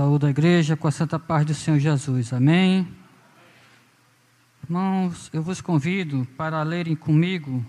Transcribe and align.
Saúde 0.00 0.24
a 0.24 0.30
igreja 0.30 0.78
com 0.78 0.88
a 0.88 0.90
santa 0.90 1.18
paz 1.18 1.44
do 1.44 1.52
Senhor 1.52 1.78
Jesus. 1.78 2.32
Amém. 2.32 2.88
Irmãos, 4.64 5.28
eu 5.30 5.42
vos 5.42 5.60
convido 5.60 6.26
para 6.38 6.62
lerem 6.62 6.96
comigo 6.96 7.62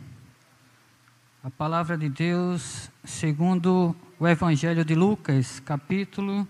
a 1.44 1.50
palavra 1.50 1.98
de 1.98 2.08
Deus 2.08 2.90
segundo 3.04 3.94
o 4.18 4.26
Evangelho 4.26 4.86
de 4.86 4.96
Lucas, 4.96 5.60
capítulo 5.60 6.48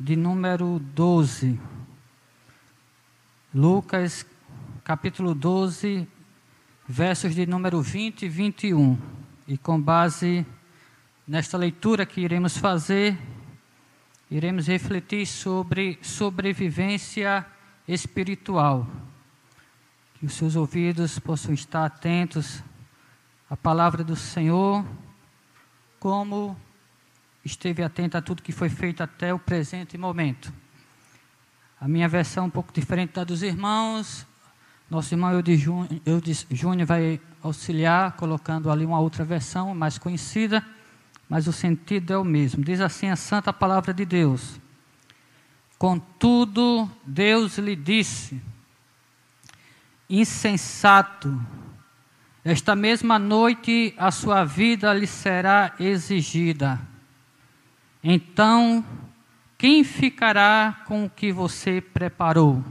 de 0.00 0.16
número 0.16 0.78
12. 0.78 1.60
Lucas, 3.54 4.24
capítulo 4.82 5.34
12, 5.34 6.08
versos 6.88 7.34
de 7.34 7.44
número 7.44 7.82
20 7.82 8.22
e 8.22 8.28
21. 8.30 8.98
E 9.46 9.58
com 9.58 9.78
base 9.78 10.46
nesta 11.28 11.58
leitura 11.58 12.06
que 12.06 12.22
iremos 12.22 12.56
fazer, 12.56 13.18
iremos 14.30 14.66
refletir 14.66 15.26
sobre 15.26 15.98
sobrevivência 16.02 17.46
espiritual. 17.86 18.86
Que 20.18 20.26
os 20.26 20.34
seus 20.34 20.56
ouvidos 20.56 21.18
possam 21.18 21.52
estar 21.52 21.84
atentos 21.84 22.62
à 23.48 23.56
palavra 23.56 24.02
do 24.02 24.16
Senhor, 24.16 24.84
como 26.00 26.56
esteve 27.44 27.82
atento 27.82 28.16
a 28.16 28.22
tudo 28.22 28.42
que 28.42 28.52
foi 28.52 28.68
feito 28.68 29.02
até 29.02 29.32
o 29.32 29.38
presente 29.38 29.96
momento. 29.96 30.52
A 31.80 31.86
minha 31.86 32.08
versão 32.08 32.44
é 32.44 32.46
um 32.46 32.50
pouco 32.50 32.72
diferente 32.72 33.12
da 33.12 33.24
dos 33.24 33.42
irmãos. 33.42 34.26
Nosso 34.90 35.14
irmão 35.14 35.30
Eudes 36.04 36.46
Júnior 36.50 36.86
vai 36.86 37.20
auxiliar, 37.42 38.12
colocando 38.12 38.70
ali 38.70 38.84
uma 38.84 38.98
outra 38.98 39.24
versão 39.24 39.74
mais 39.74 39.98
conhecida 39.98 40.64
mas 41.28 41.46
o 41.46 41.52
sentido 41.52 42.12
é 42.12 42.18
o 42.18 42.24
mesmo. 42.24 42.64
Diz 42.64 42.80
assim 42.80 43.08
a 43.08 43.16
santa 43.16 43.52
palavra 43.52 43.92
de 43.92 44.04
Deus: 44.04 44.60
Contudo, 45.78 46.90
Deus 47.04 47.58
lhe 47.58 47.74
disse: 47.74 48.40
Insensato, 50.08 51.40
esta 52.44 52.76
mesma 52.76 53.18
noite 53.18 53.92
a 53.98 54.10
sua 54.10 54.44
vida 54.44 54.92
lhe 54.94 55.06
será 55.06 55.74
exigida. 55.80 56.80
Então, 58.02 58.84
quem 59.58 59.82
ficará 59.82 60.82
com 60.86 61.04
o 61.06 61.10
que 61.10 61.32
você 61.32 61.80
preparou? 61.80 62.64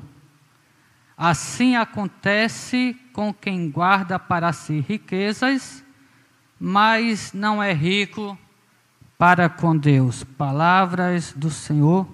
Assim 1.17 1.75
acontece 1.75 2.97
com 3.12 3.34
quem 3.34 3.69
guarda 3.69 4.17
para 4.17 4.53
si 4.53 4.80
riquezas, 4.80 5.84
mas 6.59 7.34
não 7.34 7.62
é 7.62 7.73
rico 7.73 8.38
para 9.18 9.50
com 9.50 9.76
Deus. 9.76 10.24
Palavras 10.24 11.34
do 11.36 11.50
Senhor, 11.50 12.08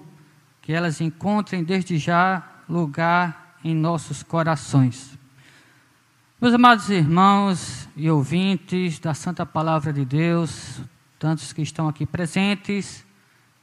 que 0.60 0.72
elas 0.72 1.00
encontrem 1.00 1.64
desde 1.64 1.98
já 1.98 2.42
lugar 2.68 3.56
em 3.64 3.74
nossos 3.74 4.22
corações. 4.22 5.18
Meus 6.40 6.54
amados 6.54 6.90
irmãos 6.90 7.88
e 7.96 8.10
ouvintes 8.10 8.98
da 8.98 9.14
Santa 9.14 9.46
Palavra 9.46 9.92
de 9.92 10.04
Deus, 10.04 10.80
tantos 11.18 11.52
que 11.52 11.62
estão 11.62 11.86
aqui 11.86 12.04
presentes, 12.04 13.04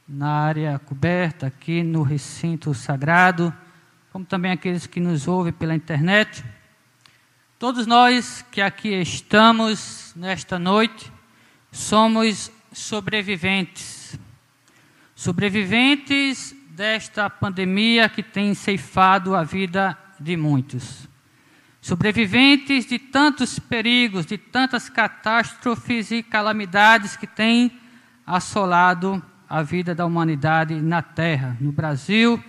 na 0.08 0.30
área 0.30 0.78
coberta, 0.78 1.46
aqui 1.46 1.82
no 1.82 2.02
recinto 2.02 2.74
sagrado, 2.74 3.54
como 4.10 4.24
também 4.24 4.50
aqueles 4.50 4.86
que 4.86 4.98
nos 4.98 5.28
ouvem 5.28 5.52
pela 5.52 5.74
internet, 5.74 6.42
todos 7.58 7.86
nós 7.86 8.44
que 8.50 8.60
aqui 8.60 8.88
estamos 9.00 10.12
nesta 10.16 10.58
noite, 10.58 11.12
somos 11.70 12.50
sobreviventes. 12.72 14.18
Sobreviventes 15.14 16.54
desta 16.70 17.28
pandemia 17.28 18.08
que 18.08 18.22
tem 18.22 18.54
ceifado 18.54 19.34
a 19.34 19.44
vida 19.44 19.98
de 20.18 20.36
muitos. 20.36 21.08
Sobreviventes 21.80 22.86
de 22.86 22.98
tantos 22.98 23.58
perigos, 23.58 24.26
de 24.26 24.36
tantas 24.36 24.88
catástrofes 24.88 26.10
e 26.10 26.22
calamidades 26.22 27.16
que 27.16 27.26
têm 27.26 27.72
assolado 28.26 29.22
a 29.48 29.62
vida 29.62 29.94
da 29.94 30.06
humanidade 30.06 30.74
na 30.74 31.02
Terra, 31.02 31.56
no 31.60 31.72
Brasil 31.72 32.42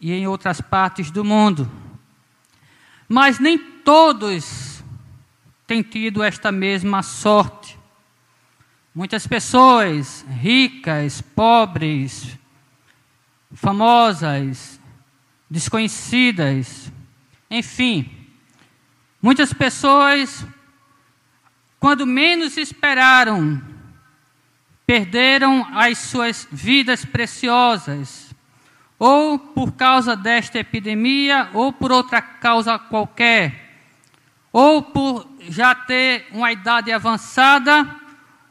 e 0.00 0.12
em 0.12 0.26
outras 0.26 0.60
partes 0.60 1.10
do 1.10 1.24
mundo. 1.24 1.70
Mas 3.08 3.38
nem 3.38 3.58
todos 3.58 4.82
têm 5.66 5.82
tido 5.82 6.22
esta 6.22 6.52
mesma 6.52 7.02
sorte. 7.02 7.63
Muitas 8.94 9.26
pessoas 9.26 10.24
ricas, 10.40 11.20
pobres, 11.20 12.38
famosas, 13.52 14.78
desconhecidas, 15.50 16.92
enfim, 17.50 18.08
muitas 19.20 19.52
pessoas, 19.52 20.46
quando 21.80 22.06
menos 22.06 22.56
esperaram, 22.56 23.60
perderam 24.86 25.66
as 25.76 25.98
suas 25.98 26.46
vidas 26.52 27.04
preciosas, 27.04 28.32
ou 28.96 29.40
por 29.40 29.72
causa 29.72 30.14
desta 30.14 30.60
epidemia, 30.60 31.50
ou 31.52 31.72
por 31.72 31.90
outra 31.90 32.22
causa 32.22 32.78
qualquer, 32.78 33.88
ou 34.52 34.82
por 34.82 35.28
já 35.40 35.74
ter 35.74 36.28
uma 36.30 36.52
idade 36.52 36.92
avançada 36.92 38.03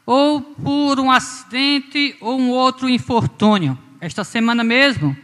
ou 0.06 0.40
por 0.40 1.00
um 1.00 1.10
acidente 1.10 2.16
ou 2.20 2.38
um 2.38 2.50
outro 2.50 2.88
infortúnio. 2.88 3.78
Esta 4.00 4.22
semana 4.22 4.62
mesmo, 4.62 5.16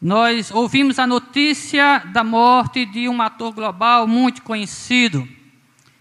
nós 0.00 0.50
ouvimos 0.50 0.98
a 0.98 1.06
notícia 1.06 1.98
da 2.12 2.24
morte 2.24 2.86
de 2.86 3.08
um 3.08 3.20
ator 3.20 3.52
global 3.52 4.06
muito 4.06 4.42
conhecido, 4.42 5.28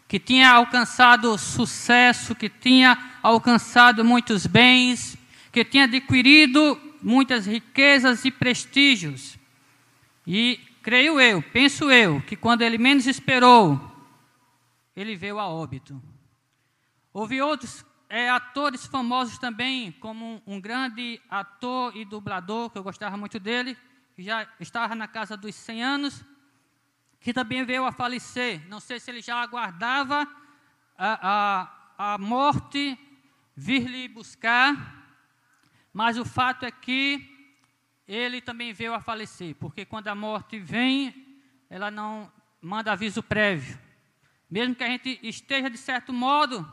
que 0.07 0.19
tinha 0.19 0.51
alcançado 0.51 1.37
sucesso, 1.37 2.33
que 2.33 2.47
tinha 2.47 2.97
alcançado 3.21 4.05
muitos 4.05 4.45
bens, 4.45 5.17
que 5.51 5.65
tinha 5.65 5.83
adquirido 5.83 6.79
muitas 7.01 7.45
riquezas 7.45 8.23
e 8.23 8.31
prestígios. 8.31 9.37
E 10.25 10.59
creio 10.81 11.19
eu, 11.19 11.41
penso 11.41 11.91
eu, 11.91 12.21
que 12.21 12.35
quando 12.35 12.61
ele 12.61 12.77
menos 12.77 13.07
esperou, 13.07 13.81
ele 14.95 15.15
veio 15.15 15.39
a 15.39 15.47
óbito. 15.47 16.01
Houve 17.11 17.41
outros 17.41 17.83
é, 18.09 18.29
atores 18.29 18.85
famosos 18.85 19.37
também, 19.37 19.91
como 19.93 20.25
um, 20.25 20.55
um, 20.55 20.61
grande 20.61 21.21
ator 21.29 21.95
e 21.95 22.05
dublador, 22.05 22.69
que 22.69 22.77
eu 22.77 22.83
gostava 22.83 23.17
muito 23.17 23.39
dele, 23.39 23.77
que 24.15 24.23
já 24.23 24.47
estava 24.59 24.95
na 24.95 25.07
casa 25.07 25.35
dos 25.35 25.53
100 25.55 25.83
anos, 25.83 26.25
que 27.19 27.33
também 27.33 27.65
veio 27.65 27.85
a 27.85 27.91
falecer. 27.91 28.67
Não 28.69 28.79
sei 28.79 28.99
se 28.99 29.11
ele 29.11 29.21
já 29.21 29.41
aguardava 29.41 30.27
a, 30.97 31.67
a, 31.97 32.13
a 32.13 32.17
morte 32.17 32.97
vir 33.55 33.87
lhe 33.89 34.07
buscar, 34.07 34.95
mas 35.91 36.17
o 36.17 36.23
fato 36.23 36.65
é 36.65 36.71
que 36.71 37.35
ele 38.07 38.39
também 38.39 38.71
veio 38.71 38.93
a 38.93 39.01
falecer, 39.01 39.55
porque 39.55 39.83
quando 39.83 40.07
a 40.07 40.15
morte 40.15 40.57
vem, 40.59 41.41
ela 41.69 41.91
não 41.91 42.31
manda 42.61 42.93
aviso 42.93 43.21
prévio. 43.21 43.77
Mesmo 44.49 44.75
que 44.75 44.83
a 44.83 44.87
gente 44.87 45.19
esteja, 45.21 45.69
de 45.69 45.77
certo 45.77 46.13
modo, 46.13 46.65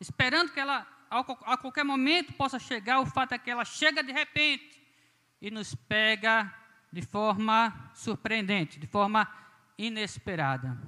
esperando 0.00 0.52
que 0.52 0.60
ela 0.60 0.86
a 1.10 1.56
qualquer 1.56 1.84
momento 1.84 2.34
possa 2.34 2.58
chegar, 2.58 3.00
o 3.00 3.06
fato 3.06 3.32
é 3.32 3.38
que 3.38 3.50
ela 3.50 3.64
chega 3.64 4.02
de 4.02 4.12
repente 4.12 4.82
e 5.40 5.50
nos 5.50 5.74
pega 5.74 6.52
de 6.92 7.02
forma 7.02 7.90
surpreendente, 7.94 8.78
de 8.78 8.86
forma 8.86 9.26
inesperada. 9.76 10.78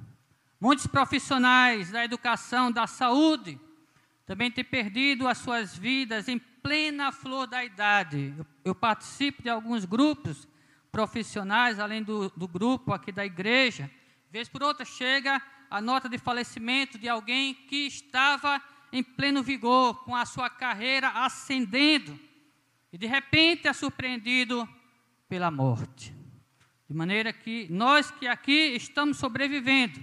Muitos 0.60 0.86
profissionais 0.86 1.90
da 1.90 2.04
educação, 2.04 2.70
da 2.70 2.86
saúde, 2.86 3.58
também 4.26 4.50
têm 4.50 4.64
perdido 4.64 5.26
as 5.26 5.38
suas 5.38 5.76
vidas 5.76 6.28
em 6.28 6.38
plena 6.38 7.10
flor 7.10 7.46
da 7.46 7.64
idade. 7.64 8.34
Eu, 8.36 8.46
eu 8.66 8.74
participo 8.74 9.42
de 9.42 9.48
alguns 9.48 9.84
grupos 9.84 10.46
profissionais, 10.92 11.78
além 11.78 12.02
do, 12.02 12.28
do 12.30 12.46
grupo 12.46 12.92
aqui 12.92 13.10
da 13.10 13.24
igreja. 13.24 13.90
Vez 14.30 14.48
por 14.48 14.62
outra 14.62 14.84
chega 14.84 15.40
a 15.70 15.80
nota 15.80 16.08
de 16.08 16.18
falecimento 16.18 16.98
de 16.98 17.08
alguém 17.08 17.54
que 17.54 17.86
estava 17.86 18.60
em 18.92 19.02
pleno 19.02 19.42
vigor, 19.42 20.04
com 20.04 20.14
a 20.14 20.24
sua 20.26 20.50
carreira 20.50 21.08
ascendendo, 21.08 22.18
e 22.92 22.98
de 22.98 23.06
repente 23.06 23.68
é 23.68 23.72
surpreendido 23.72 24.68
pela 25.28 25.50
morte. 25.50 26.14
De 26.88 26.94
maneira 26.94 27.32
que 27.32 27.68
nós 27.70 28.10
que 28.10 28.26
aqui 28.26 28.74
estamos 28.74 29.16
sobrevivendo, 29.16 30.02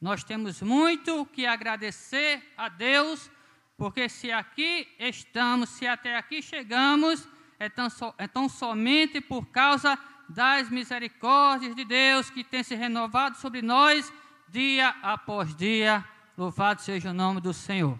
nós 0.00 0.22
temos 0.22 0.62
muito 0.62 1.26
que 1.26 1.46
agradecer 1.46 2.42
a 2.56 2.68
Deus, 2.68 3.30
porque 3.76 4.08
se 4.08 4.30
aqui 4.30 4.86
estamos, 4.98 5.70
se 5.70 5.86
até 5.86 6.16
aqui 6.16 6.40
chegamos, 6.40 7.28
é 7.58 7.68
tão, 7.68 7.90
so, 7.90 8.14
é 8.18 8.28
tão 8.28 8.48
somente 8.48 9.20
por 9.20 9.46
causa 9.46 9.98
das 10.28 10.70
misericórdias 10.70 11.74
de 11.74 11.84
Deus 11.84 12.30
que 12.30 12.44
tem 12.44 12.62
se 12.62 12.74
renovado 12.74 13.36
sobre 13.38 13.62
nós 13.62 14.12
dia 14.48 14.88
após 15.02 15.54
dia 15.54 16.04
Louvado 16.36 16.82
seja 16.82 17.12
o 17.12 17.14
nome 17.14 17.40
do 17.40 17.54
Senhor. 17.54 17.98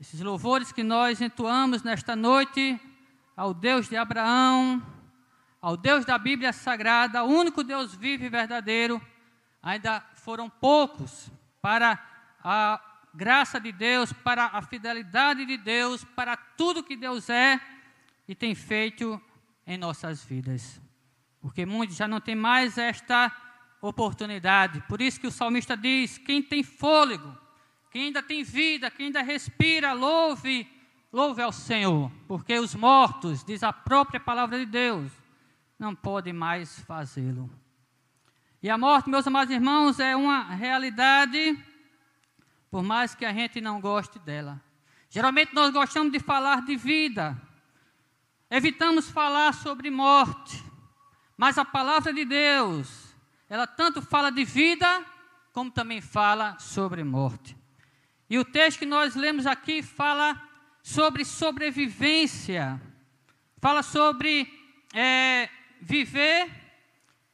Esses 0.00 0.20
louvores 0.20 0.72
que 0.72 0.82
nós 0.82 1.20
entoamos 1.20 1.84
nesta 1.84 2.16
noite 2.16 2.80
ao 3.36 3.54
Deus 3.54 3.88
de 3.88 3.96
Abraão, 3.96 4.84
ao 5.60 5.76
Deus 5.76 6.04
da 6.04 6.18
Bíblia 6.18 6.52
Sagrada, 6.52 7.22
o 7.22 7.28
único 7.28 7.62
Deus 7.62 7.94
vivo 7.94 8.24
e 8.24 8.28
verdadeiro, 8.28 9.00
ainda 9.62 10.00
foram 10.16 10.50
poucos 10.50 11.30
para 11.60 12.04
a 12.42 12.80
graça 13.14 13.60
de 13.60 13.70
Deus, 13.70 14.12
para 14.12 14.46
a 14.46 14.60
fidelidade 14.60 15.46
de 15.46 15.56
Deus, 15.56 16.04
para 16.16 16.36
tudo 16.36 16.82
que 16.82 16.96
Deus 16.96 17.30
é 17.30 17.60
e 18.26 18.34
tem 18.34 18.56
feito 18.56 19.22
em 19.64 19.78
nossas 19.78 20.24
vidas. 20.24 20.80
Porque 21.40 21.64
muitos 21.64 21.94
já 21.94 22.08
não 22.08 22.20
têm 22.20 22.34
mais 22.34 22.76
esta 22.76 23.32
oportunidade. 23.82 24.80
Por 24.88 25.02
isso 25.02 25.20
que 25.20 25.26
o 25.26 25.32
salmista 25.32 25.76
diz: 25.76 26.16
quem 26.16 26.40
tem 26.40 26.62
fôlego, 26.62 27.36
quem 27.90 28.04
ainda 28.04 28.22
tem 28.22 28.42
vida, 28.44 28.90
quem 28.90 29.06
ainda 29.06 29.20
respira, 29.20 29.92
louve, 29.92 30.66
louve 31.12 31.42
ao 31.42 31.52
Senhor, 31.52 32.10
porque 32.26 32.58
os 32.58 32.74
mortos, 32.74 33.44
diz 33.44 33.62
a 33.62 33.72
própria 33.72 34.20
palavra 34.20 34.58
de 34.58 34.66
Deus, 34.66 35.10
não 35.78 35.94
podem 35.94 36.32
mais 36.32 36.78
fazê-lo. 36.80 37.50
E 38.62 38.70
a 38.70 38.78
morte, 38.78 39.10
meus 39.10 39.26
amados 39.26 39.52
irmãos, 39.52 39.98
é 39.98 40.14
uma 40.14 40.44
realidade, 40.54 41.58
por 42.70 42.82
mais 42.82 43.12
que 43.12 43.24
a 43.24 43.32
gente 43.32 43.60
não 43.60 43.80
goste 43.80 44.20
dela. 44.20 44.62
Geralmente 45.10 45.52
nós 45.52 45.72
gostamos 45.72 46.12
de 46.12 46.20
falar 46.20 46.64
de 46.64 46.76
vida, 46.76 47.36
evitamos 48.48 49.10
falar 49.10 49.52
sobre 49.52 49.90
morte, 49.90 50.62
mas 51.36 51.58
a 51.58 51.64
palavra 51.64 52.14
de 52.14 52.24
Deus, 52.24 53.11
ela 53.52 53.66
tanto 53.66 54.00
fala 54.00 54.32
de 54.32 54.46
vida, 54.46 55.04
como 55.52 55.70
também 55.70 56.00
fala 56.00 56.58
sobre 56.58 57.04
morte. 57.04 57.54
E 58.30 58.38
o 58.38 58.46
texto 58.46 58.78
que 58.78 58.86
nós 58.86 59.14
lemos 59.14 59.46
aqui 59.46 59.82
fala 59.82 60.42
sobre 60.82 61.22
sobrevivência, 61.22 62.80
fala 63.58 63.82
sobre 63.82 64.50
é, 64.94 65.50
viver, 65.82 66.50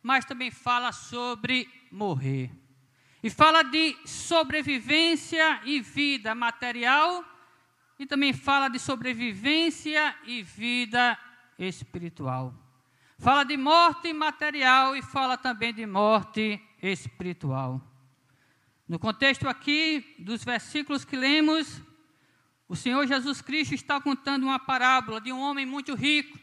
mas 0.02 0.24
também 0.24 0.50
fala 0.50 0.90
sobre 0.90 1.70
morrer. 1.88 2.50
E 3.22 3.30
fala 3.30 3.62
de 3.62 3.96
sobrevivência 4.04 5.60
e 5.66 5.80
vida 5.80 6.34
material, 6.34 7.24
e 7.96 8.04
também 8.04 8.32
fala 8.32 8.68
de 8.68 8.80
sobrevivência 8.80 10.16
e 10.24 10.42
vida 10.42 11.16
espiritual. 11.56 12.52
Fala 13.18 13.44
de 13.44 13.56
morte 13.56 14.12
material 14.12 14.96
e 14.96 15.02
fala 15.02 15.36
também 15.36 15.74
de 15.74 15.84
morte 15.86 16.60
espiritual. 16.82 17.82
No 18.88 18.98
contexto 18.98 19.48
aqui 19.48 20.16
dos 20.18 20.44
versículos 20.44 21.04
que 21.04 21.16
lemos, 21.16 21.82
o 22.68 22.74
Senhor 22.74 23.06
Jesus 23.06 23.42
Cristo 23.42 23.74
está 23.74 24.00
contando 24.00 24.44
uma 24.44 24.58
parábola 24.58 25.20
de 25.20 25.32
um 25.32 25.40
homem 25.40 25.66
muito 25.66 25.94
rico 25.94 26.38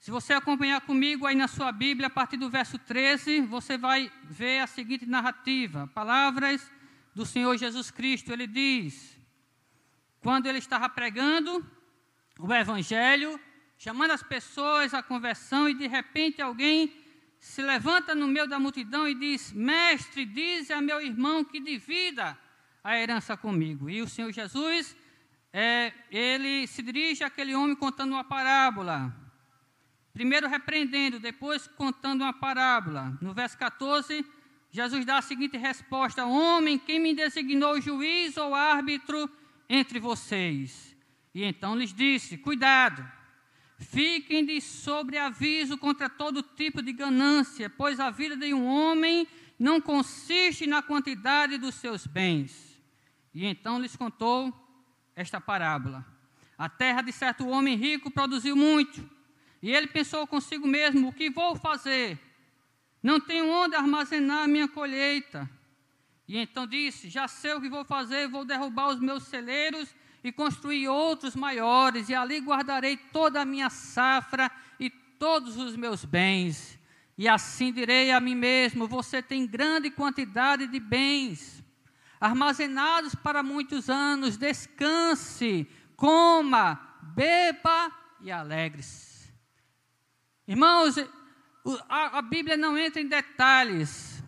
se 0.00 0.10
você 0.10 0.32
acompanhar 0.32 0.80
comigo 0.80 1.26
aí 1.26 1.34
na 1.34 1.46
sua 1.46 1.70
Bíblia, 1.70 2.06
a 2.06 2.10
partir 2.10 2.38
do 2.38 2.48
verso 2.48 2.78
13, 2.78 3.42
você 3.42 3.76
vai 3.76 4.10
ver 4.24 4.60
a 4.60 4.66
seguinte 4.66 5.04
narrativa: 5.04 5.90
Palavras 5.94 6.72
do 7.14 7.26
Senhor 7.26 7.54
Jesus 7.58 7.90
Cristo. 7.90 8.32
Ele 8.32 8.46
diz: 8.46 9.18
Quando 10.22 10.46
ele 10.46 10.56
estava 10.56 10.88
pregando 10.88 11.62
o 12.38 12.50
Evangelho, 12.50 13.38
chamando 13.80 14.10
as 14.10 14.22
pessoas 14.22 14.92
à 14.92 15.02
conversão, 15.02 15.66
e 15.66 15.72
de 15.72 15.86
repente 15.86 16.42
alguém 16.42 16.92
se 17.38 17.62
levanta 17.62 18.14
no 18.14 18.28
meio 18.28 18.46
da 18.46 18.60
multidão 18.60 19.08
e 19.08 19.14
diz: 19.14 19.52
Mestre, 19.52 20.26
diz 20.26 20.70
a 20.70 20.82
meu 20.82 21.00
irmão 21.00 21.42
que 21.42 21.58
divida 21.58 22.38
a 22.84 22.98
herança 22.98 23.38
comigo. 23.38 23.88
E 23.88 24.02
o 24.02 24.06
Senhor 24.06 24.30
Jesus, 24.32 24.94
é, 25.50 25.94
ele 26.10 26.66
se 26.66 26.82
dirige 26.82 27.24
àquele 27.24 27.54
homem 27.54 27.74
contando 27.74 28.12
uma 28.12 28.22
parábola. 28.22 29.16
Primeiro 30.12 30.46
repreendendo, 30.46 31.18
depois 31.18 31.66
contando 31.66 32.20
uma 32.20 32.34
parábola. 32.34 33.16
No 33.22 33.32
verso 33.32 33.56
14, 33.56 34.26
Jesus 34.70 35.06
dá 35.06 35.16
a 35.16 35.22
seguinte 35.22 35.56
resposta: 35.56 36.26
Homem, 36.26 36.78
quem 36.78 37.00
me 37.00 37.14
designou 37.14 37.80
juiz 37.80 38.36
ou 38.36 38.54
árbitro 38.54 39.26
entre 39.70 39.98
vocês? 39.98 40.94
E 41.34 41.42
então 41.44 41.74
lhes 41.74 41.94
disse: 41.94 42.36
Cuidado, 42.36 43.19
fiquem 43.80 44.44
de 44.44 44.60
sobreaviso 44.60 45.76
contra 45.78 46.08
todo 46.08 46.42
tipo 46.42 46.82
de 46.82 46.92
ganância, 46.92 47.68
pois 47.70 47.98
a 47.98 48.10
vida 48.10 48.36
de 48.36 48.52
um 48.52 48.66
homem 48.66 49.26
não 49.58 49.80
consiste 49.80 50.66
na 50.66 50.82
quantidade 50.82 51.58
dos 51.58 51.74
seus 51.74 52.06
bens. 52.06 52.78
E 53.34 53.46
então 53.46 53.80
lhes 53.80 53.96
contou 53.96 54.54
esta 55.16 55.40
parábola: 55.40 56.04
A 56.58 56.68
terra 56.68 57.02
de 57.02 57.10
certo 57.10 57.48
homem 57.48 57.76
rico 57.76 58.10
produziu 58.10 58.54
muito. 58.54 59.08
E 59.62 59.72
ele 59.72 59.86
pensou 59.86 60.26
consigo 60.26 60.66
mesmo: 60.66 61.08
o 61.08 61.12
que 61.12 61.30
vou 61.30 61.56
fazer? 61.56 62.18
Não 63.02 63.18
tenho 63.18 63.48
onde 63.48 63.74
armazenar 63.74 64.46
minha 64.46 64.68
colheita. 64.68 65.48
E 66.28 66.36
então 66.36 66.66
disse: 66.66 67.08
Já 67.08 67.26
sei 67.26 67.54
o 67.54 67.60
que 67.60 67.68
vou 67.68 67.84
fazer, 67.84 68.28
vou 68.28 68.44
derrubar 68.44 68.88
os 68.88 69.00
meus 69.00 69.24
celeiros 69.24 69.94
e 70.22 70.30
construir 70.30 70.88
outros 70.88 71.34
maiores, 71.34 72.08
e 72.08 72.14
ali 72.14 72.40
guardarei 72.40 72.96
toda 72.96 73.40
a 73.40 73.44
minha 73.44 73.70
safra 73.70 74.50
e 74.78 74.90
todos 74.90 75.56
os 75.56 75.76
meus 75.76 76.04
bens. 76.04 76.78
E 77.16 77.28
assim 77.28 77.72
direi 77.72 78.10
a 78.10 78.20
mim 78.20 78.34
mesmo: 78.34 78.86
Você 78.86 79.22
tem 79.22 79.46
grande 79.46 79.90
quantidade 79.90 80.66
de 80.66 80.80
bens, 80.80 81.62
armazenados 82.20 83.14
para 83.14 83.42
muitos 83.42 83.88
anos, 83.88 84.36
descanse, 84.36 85.68
coma, 85.96 86.80
beba 87.02 87.92
e 88.20 88.30
alegre-se. 88.30 89.10
Irmãos, 90.46 90.96
a, 91.88 92.22
Bíblia 92.22 92.56
não 92.56 92.76
entra 92.76 93.00
em 93.00 93.06
detalhes. 93.06 94.22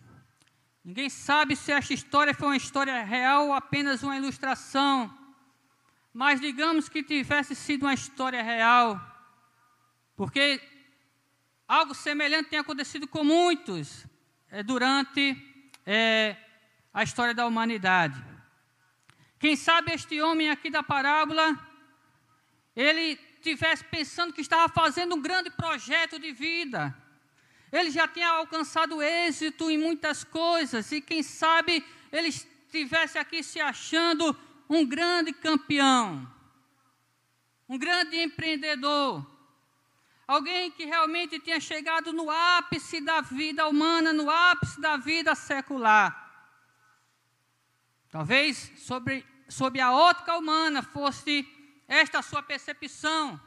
Ninguém 0.83 1.09
sabe 1.09 1.55
se 1.55 1.71
esta 1.71 1.93
história 1.93 2.33
foi 2.33 2.49
uma 2.49 2.57
história 2.57 3.03
real 3.03 3.47
ou 3.47 3.53
apenas 3.53 4.03
uma 4.03 4.17
ilustração. 4.17 5.11
Mas 6.13 6.39
digamos 6.39 6.87
que 6.87 7.01
tivesse 7.01 7.55
sido 7.55 7.83
uma 7.83 7.93
história 7.95 8.43
real, 8.43 9.01
porque 10.15 10.61
algo 11.67 11.95
semelhante 11.95 12.51
tem 12.51 12.59
acontecido 12.59 13.07
com 13.07 13.23
muitos 13.23 14.05
é, 14.51 14.61
durante 14.61 15.35
é, 15.83 16.37
a 16.93 17.01
história 17.01 17.33
da 17.33 17.47
humanidade. 17.47 18.23
Quem 19.39 19.55
sabe 19.55 19.91
este 19.91 20.21
homem 20.21 20.51
aqui 20.51 20.69
da 20.69 20.83
parábola, 20.83 21.59
ele 22.75 23.15
tivesse 23.41 23.83
pensando 23.83 24.31
que 24.31 24.41
estava 24.41 24.71
fazendo 24.71 25.15
um 25.15 25.21
grande 25.21 25.49
projeto 25.49 26.19
de 26.19 26.31
vida. 26.31 26.95
Ele 27.71 27.89
já 27.89 28.07
tinha 28.07 28.29
alcançado 28.29 29.01
êxito 29.01 29.71
em 29.71 29.79
muitas 29.79 30.23
coisas, 30.23 30.91
e 30.91 31.01
quem 31.01 31.23
sabe 31.23 31.83
ele 32.11 32.27
estivesse 32.27 33.17
aqui 33.17 33.41
se 33.41 33.59
achando 33.59 34.37
um 34.69 34.85
grande 34.85 35.33
campeão, 35.33 36.31
um 37.67 37.77
grande 37.77 38.17
empreendedor, 38.17 39.25
alguém 40.27 40.71
que 40.71 40.85
realmente 40.85 41.39
tinha 41.39 41.59
chegado 41.59 42.13
no 42.13 42.29
ápice 42.29 43.01
da 43.01 43.21
vida 43.21 43.67
humana, 43.67 44.13
no 44.13 44.29
ápice 44.29 44.79
da 44.79 44.97
vida 44.97 45.35
secular. 45.35 46.21
Talvez 48.09 48.71
sobre, 48.77 49.25
sobre 49.49 49.81
a 49.81 49.91
ótica 49.91 50.37
humana 50.37 50.83
fosse 50.83 51.47
esta 51.87 52.21
sua 52.21 52.43
percepção. 52.43 53.39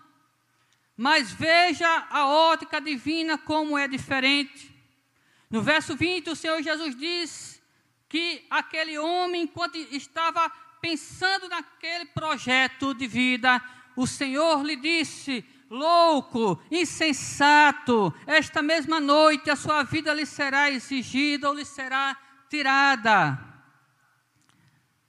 Mas 0.96 1.30
veja 1.30 2.06
a 2.10 2.26
ótica 2.26 2.80
divina 2.80 3.36
como 3.36 3.76
é 3.76 3.86
diferente. 3.86 4.74
No 5.48 5.62
verso 5.62 5.94
20, 5.94 6.30
o 6.30 6.36
Senhor 6.36 6.60
Jesus 6.62 6.96
diz 6.96 7.62
que 8.08 8.46
aquele 8.50 8.98
homem, 8.98 9.42
enquanto 9.42 9.76
estava 9.76 10.50
pensando 10.86 11.48
naquele 11.48 12.06
projeto 12.06 12.94
de 12.94 13.08
vida, 13.08 13.60
o 13.96 14.06
Senhor 14.06 14.64
lhe 14.64 14.76
disse: 14.76 15.44
louco, 15.68 16.62
insensato, 16.70 18.14
esta 18.24 18.62
mesma 18.62 19.00
noite 19.00 19.50
a 19.50 19.56
sua 19.56 19.82
vida 19.82 20.14
lhe 20.14 20.24
será 20.24 20.70
exigida 20.70 21.48
ou 21.48 21.56
lhe 21.56 21.64
será 21.64 22.16
tirada. 22.48 23.36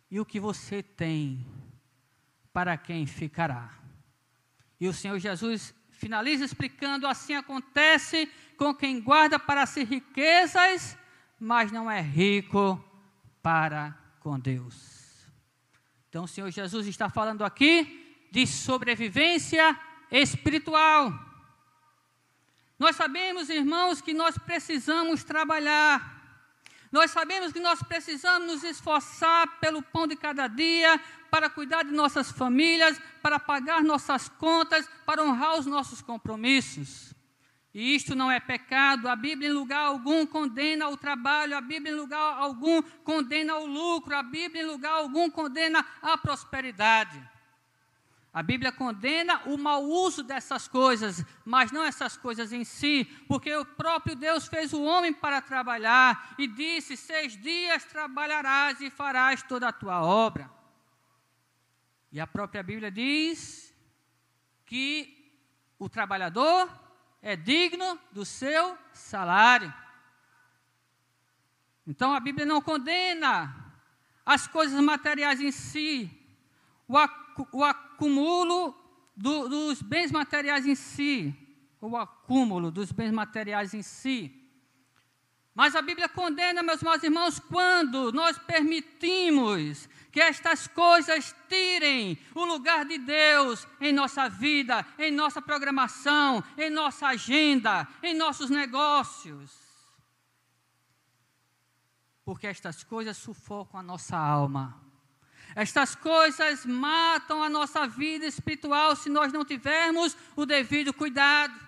E 0.10 0.20
o 0.20 0.26
que 0.26 0.40
você 0.40 0.82
tem 0.82 1.46
para 2.52 2.76
quem 2.76 3.06
ficará. 3.06 3.70
E 4.80 4.88
o 4.88 4.94
Senhor 4.94 5.20
Jesus 5.20 5.76
finaliza 5.92 6.44
explicando: 6.44 7.06
assim 7.06 7.36
acontece 7.36 8.28
com 8.58 8.74
quem 8.74 9.00
guarda 9.00 9.38
para 9.38 9.68
si 9.68 9.84
riquezas, 9.84 10.98
mas 11.40 11.72
não 11.72 11.92
é 11.92 12.02
rico 12.02 12.84
para 13.44 13.96
com 14.20 14.40
Deus. 14.40 14.97
Então 16.18 16.26
o 16.26 16.28
Senhor 16.28 16.50
Jesus 16.50 16.88
está 16.88 17.12
falando 17.12 17.46
aqui 17.46 18.28
de 18.32 18.48
sobrevivência 18.48 19.80
espiritual. 20.10 21.14
Nós 22.80 22.96
sabemos, 22.96 23.52
irmãos, 23.52 24.02
que 24.02 24.16
nós 24.16 24.36
precisamos 24.36 25.24
trabalhar. 25.24 26.42
Nós 26.92 27.12
sabemos 27.12 27.54
que 27.54 27.60
nós 27.60 27.84
precisamos 27.84 28.48
nos 28.52 28.64
esforçar 28.64 29.60
pelo 29.60 29.84
pão 29.84 30.08
de 30.08 30.16
cada 30.16 30.48
dia, 30.48 31.00
para 31.30 31.52
cuidar 31.52 31.84
de 31.84 31.92
nossas 31.92 32.32
famílias, 32.32 33.00
para 33.22 33.40
pagar 33.40 33.84
nossas 33.84 34.28
contas, 34.28 34.90
para 35.06 35.24
honrar 35.24 35.60
os 35.60 35.68
nossos 35.68 36.02
compromissos. 36.02 37.14
E 37.78 37.94
isto 37.94 38.16
não 38.16 38.32
é 38.32 38.40
pecado. 38.40 39.08
A 39.08 39.16
Bíblia, 39.16 39.50
em 39.50 39.54
lugar 39.54 39.86
algum, 39.86 40.26
condena 40.26 40.90
o 40.90 40.98
trabalho. 40.98 41.56
A 41.56 41.62
Bíblia, 41.62 41.94
em 41.94 41.96
lugar 41.96 42.20
algum, 42.20 42.82
condena 42.82 43.56
o 43.58 43.68
lucro. 43.68 44.16
A 44.16 44.24
Bíblia, 44.24 44.64
em 44.64 44.66
lugar 44.66 44.94
algum, 44.94 45.30
condena 45.30 45.86
a 46.02 46.18
prosperidade. 46.18 47.24
A 48.34 48.42
Bíblia 48.42 48.72
condena 48.72 49.44
o 49.46 49.60
mau 49.60 49.84
uso 49.84 50.24
dessas 50.24 50.68
coisas, 50.68 51.24
mas 51.46 51.72
não 51.72 51.84
essas 51.84 52.18
coisas 52.18 52.52
em 52.52 52.64
si, 52.64 53.06
porque 53.28 53.56
o 53.56 53.64
próprio 53.64 54.16
Deus 54.16 54.48
fez 54.48 54.74
o 54.74 54.82
homem 54.82 55.14
para 55.14 55.40
trabalhar 55.40 56.34
e 56.40 56.48
disse: 56.48 56.98
Seis 56.98 57.40
dias 57.40 57.86
trabalharás 57.86 58.82
e 58.82 58.90
farás 58.90 59.44
toda 59.44 59.68
a 59.68 59.72
tua 59.72 60.02
obra. 60.02 60.50
E 62.12 62.20
a 62.20 62.26
própria 62.26 62.64
Bíblia 62.64 62.90
diz 62.90 63.72
que 64.66 65.32
o 65.78 65.88
trabalhador 65.88 66.87
é 67.22 67.36
digno 67.36 68.00
do 68.12 68.26
seu 68.26 68.78
salário. 68.94 69.74
Então 71.86 72.14
a 72.14 72.20
Bíblia 72.20 72.46
não 72.46 72.62
condena 72.62 73.74
as 74.26 74.48
coisas 74.48 74.80
materiais 74.82 75.40
em 75.40 75.52
si, 75.52 76.12
o, 76.88 76.98
acu 76.98 77.48
o 77.54 77.64
acúmulo 77.64 78.76
do, 79.16 79.48
dos 79.48 79.82
bens 79.82 80.12
materiais 80.12 80.66
em 80.68 80.76
si, 80.76 81.34
o 81.80 81.96
acúmulo 81.96 82.70
dos 82.70 82.92
bens 82.92 83.12
materiais 83.12 83.74
em 83.74 83.82
si. 83.82 84.37
Mas 85.58 85.76
a 85.76 85.82
Bíblia 85.82 86.08
condena, 86.08 86.62
meus 86.62 86.84
irmãos 86.84 87.02
irmãos, 87.04 87.40
quando 87.40 88.12
nós 88.12 88.38
permitimos 88.38 89.90
que 90.12 90.22
estas 90.22 90.68
coisas 90.68 91.36
tirem 91.50 92.16
o 92.36 92.46
lugar 92.46 92.86
de 92.86 93.00
Deus 93.00 93.68
em 93.82 93.92
nossa 93.92 94.30
vida, 94.30 94.86
em 95.00 95.10
nossa 95.10 95.42
programação, 95.42 96.44
em 96.56 96.70
nossa 96.70 97.08
agenda, 97.08 97.88
em 98.04 98.14
nossos 98.14 98.52
negócios. 98.52 99.52
Porque 102.24 102.46
estas 102.46 102.84
coisas 102.84 103.18
sufocam 103.18 103.80
a 103.80 103.84
nossa 103.84 104.16
alma. 104.16 104.80
Estas 105.56 105.96
coisas 105.96 106.68
matam 106.68 107.42
a 107.42 107.50
nossa 107.50 107.88
vida 107.88 108.28
espiritual 108.28 108.96
se 108.96 109.10
nós 109.10 109.34
não 109.34 109.44
tivermos 109.44 110.16
o 110.36 110.46
devido 110.46 110.94
cuidado. 110.94 111.67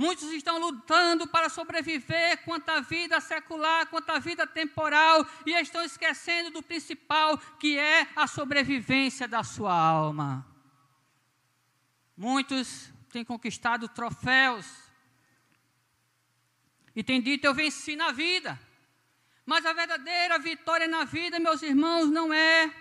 Muitos 0.00 0.32
estão 0.32 0.58
lutando 0.58 1.26
para 1.26 1.50
sobreviver 1.50 2.42
quanto 2.46 2.70
à 2.70 2.80
vida 2.80 3.20
secular, 3.20 3.86
quanto 3.88 4.08
à 4.08 4.18
vida 4.18 4.46
temporal, 4.46 5.26
e 5.44 5.52
estão 5.60 5.84
esquecendo 5.84 6.50
do 6.50 6.62
principal, 6.62 7.36
que 7.58 7.78
é 7.78 8.08
a 8.16 8.26
sobrevivência 8.26 9.28
da 9.28 9.44
sua 9.44 9.74
alma. 9.74 10.46
Muitos 12.16 12.90
têm 13.10 13.22
conquistado 13.22 13.90
troféus 13.90 14.66
e 16.96 17.04
têm 17.04 17.20
dito: 17.20 17.44
Eu 17.44 17.52
venci 17.52 17.94
na 17.94 18.10
vida. 18.10 18.58
Mas 19.44 19.66
a 19.66 19.74
verdadeira 19.74 20.38
vitória 20.38 20.88
na 20.88 21.04
vida, 21.04 21.38
meus 21.38 21.60
irmãos, 21.60 22.08
não 22.10 22.32
é 22.32 22.74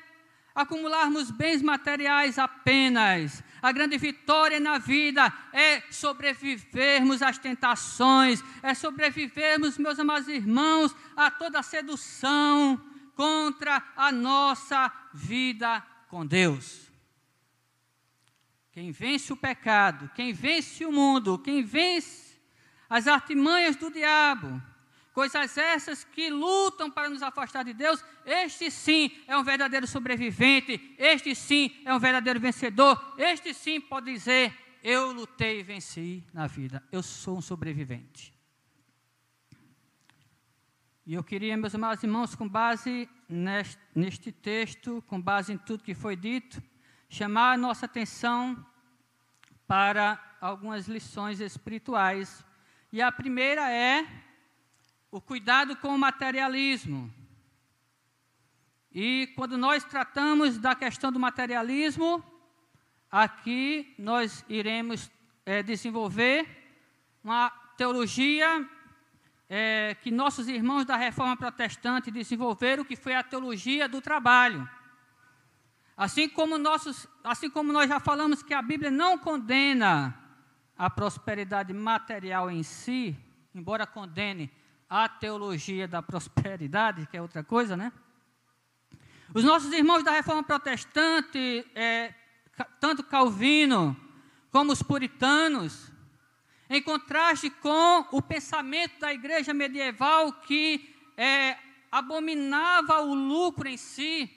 acumularmos 0.54 1.32
bens 1.32 1.62
materiais 1.62 2.38
apenas. 2.38 3.44
A 3.62 3.72
grande 3.72 3.98
vitória 3.98 4.60
na 4.60 4.78
vida 4.78 5.32
é 5.54 5.82
sobrevivermos 5.92 7.22
às 7.22 7.38
tentações, 7.38 8.44
é 8.62 8.74
sobrevivermos, 8.74 9.78
meus 9.78 10.00
amados 10.00 10.28
irmãos, 10.28 10.96
a 11.16 11.30
toda 11.30 11.62
sedução 11.64 12.82
contra 13.16 13.84
a 13.98 14.12
nossa 14.12 14.92
vida 15.14 15.86
com 16.08 16.26
Deus. 16.26 16.90
Quem 18.72 18.92
vence 18.92 19.34
o 19.34 19.38
pecado, 19.38 20.10
quem 20.16 20.32
vence 20.32 20.86
o 20.86 20.92
mundo, 20.92 21.38
quem 21.38 21.62
vence 21.64 22.40
as 22.90 23.08
artimanhas 23.08 23.76
do 23.76 23.92
diabo, 23.92 24.62
coisas 25.14 25.58
essas 25.58 26.04
que 26.04 26.30
lutam 26.30 26.90
para 26.90 27.10
nos 27.10 27.22
afastar 27.22 27.64
de 27.64 27.74
Deus, 27.74 28.04
este 28.26 28.72
sim 28.72 29.12
é 29.28 29.38
um 29.38 29.44
verdadeiro 29.44 29.88
sobrevivente, 29.88 30.96
este 30.98 31.36
sim 31.36 31.76
é 31.86 31.94
um 31.94 32.00
verdadeiro 32.00 32.40
vencedor, 32.40 33.16
este 33.18 33.54
sim 33.54 33.82
pode 33.82 34.12
dizer: 34.12 34.56
Eu 34.84 35.12
lutei 35.12 35.60
e 35.60 35.64
venci 35.64 36.24
na 36.34 36.48
vida, 36.48 36.84
eu 36.92 37.04
sou 37.04 37.38
um 37.38 37.42
sobrevivente. 37.42 38.34
E 41.06 41.16
eu 41.16 41.24
queria, 41.24 41.58
meus 41.58 41.74
amados 41.74 42.04
irmãos, 42.04 42.36
com 42.36 42.48
base 42.48 43.10
neste, 43.28 43.82
neste 43.96 44.32
texto, 44.32 45.04
com 45.08 45.20
base 45.20 45.52
em 45.52 45.58
tudo 45.58 45.84
que 45.84 45.96
foi 45.96 46.16
dito, 46.16 46.62
chamar 47.10 47.54
a 47.54 47.58
nossa 47.58 47.88
atenção 47.88 48.64
para 49.66 50.20
algumas 50.40 50.88
lições 50.88 51.40
espirituais. 51.40 52.46
E 52.92 53.02
a 53.02 53.12
primeira 53.12 53.72
é 53.72 54.06
o 55.12 55.20
cuidado 55.20 55.76
com 55.76 55.90
o 55.90 55.98
materialismo. 55.98 57.12
E 58.92 59.32
quando 59.36 59.58
nós 59.58 59.84
tratamos 59.84 60.58
da 60.58 60.76
questão 60.76 61.12
do 61.12 61.20
materialismo, 61.20 62.24
aqui 63.12 63.94
nós 63.98 64.46
iremos 64.48 65.10
é, 65.46 65.64
desenvolver 65.64 66.48
uma 67.24 67.50
teologia 67.76 68.68
é, 69.48 69.96
que 70.02 70.12
nossos 70.12 70.48
irmãos 70.48 70.86
da 70.86 70.96
Reforma 70.96 71.36
Protestante 71.36 72.12
desenvolveram, 72.12 72.86
que 72.86 72.96
foi 72.96 73.16
a 73.16 73.24
teologia 73.24 73.90
do 73.90 74.00
trabalho. 74.00 74.70
Assim 75.98 76.30
como, 76.30 76.58
nossos, 76.58 77.08
assim 77.24 77.50
como 77.50 77.74
nós 77.74 77.90
já 77.90 78.00
falamos 78.00 78.44
que 78.44 78.54
a 78.54 78.62
Bíblia 78.62 78.92
não 78.92 79.18
condena 79.18 80.18
a 80.78 80.90
prosperidade 80.90 81.74
material 81.74 82.50
em 82.50 82.64
si, 82.64 83.18
embora 83.54 83.86
condene 83.86 84.50
a 84.90 85.08
teologia 85.08 85.88
da 85.88 86.02
prosperidade, 86.02 87.06
que 87.06 87.16
é 87.16 87.22
outra 87.22 87.44
coisa, 87.44 87.78
né? 87.78 87.92
Os 89.34 89.44
nossos 89.44 89.72
irmãos 89.72 90.04
da 90.04 90.12
reforma 90.12 90.42
protestante, 90.42 91.64
é, 91.76 92.16
tanto 92.80 93.04
Calvino 93.04 93.96
como 94.52 94.72
os 94.72 94.82
puritanos, 94.82 95.92
em 96.68 96.82
contraste 96.82 97.52
com 97.52 98.08
o 98.12 98.22
pensamento 98.22 99.00
da 99.00 99.14
igreja 99.14 99.54
medieval 99.54 100.34
que 100.34 100.96
é, 101.16 101.56
abominava 101.92 103.02
o 103.02 103.14
lucro 103.14 103.68
em 103.68 103.78
si, 103.78 104.36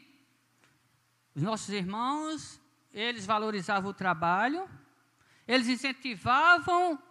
os 1.34 1.42
nossos 1.42 1.70
irmãos, 1.70 2.60
eles 2.92 3.24
valorizavam 3.24 3.90
o 3.90 3.94
trabalho, 3.94 4.68
eles 5.48 5.68
incentivavam 5.68 7.02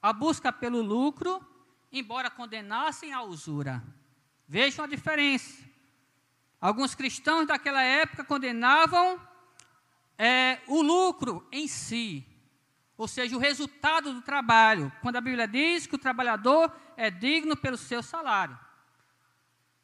a 0.00 0.12
busca 0.12 0.52
pelo 0.52 0.80
lucro, 0.80 1.44
embora 1.92 2.30
condenassem 2.30 3.12
a 3.12 3.22
usura. 3.22 3.82
Vejam 4.46 4.84
a 4.84 4.88
diferença. 4.88 5.64
Alguns 6.60 6.94
cristãos 6.94 7.46
daquela 7.46 7.82
época 7.82 8.24
condenavam 8.24 9.20
é, 10.18 10.60
o 10.66 10.82
lucro 10.82 11.46
em 11.50 11.66
si, 11.66 12.26
ou 12.96 13.08
seja, 13.08 13.34
o 13.34 13.40
resultado 13.40 14.12
do 14.12 14.20
trabalho, 14.20 14.92
quando 15.00 15.16
a 15.16 15.20
Bíblia 15.20 15.48
diz 15.48 15.86
que 15.86 15.94
o 15.94 15.98
trabalhador 15.98 16.70
é 16.96 17.10
digno 17.10 17.56
pelo 17.56 17.78
seu 17.78 18.02
salário. 18.02 18.58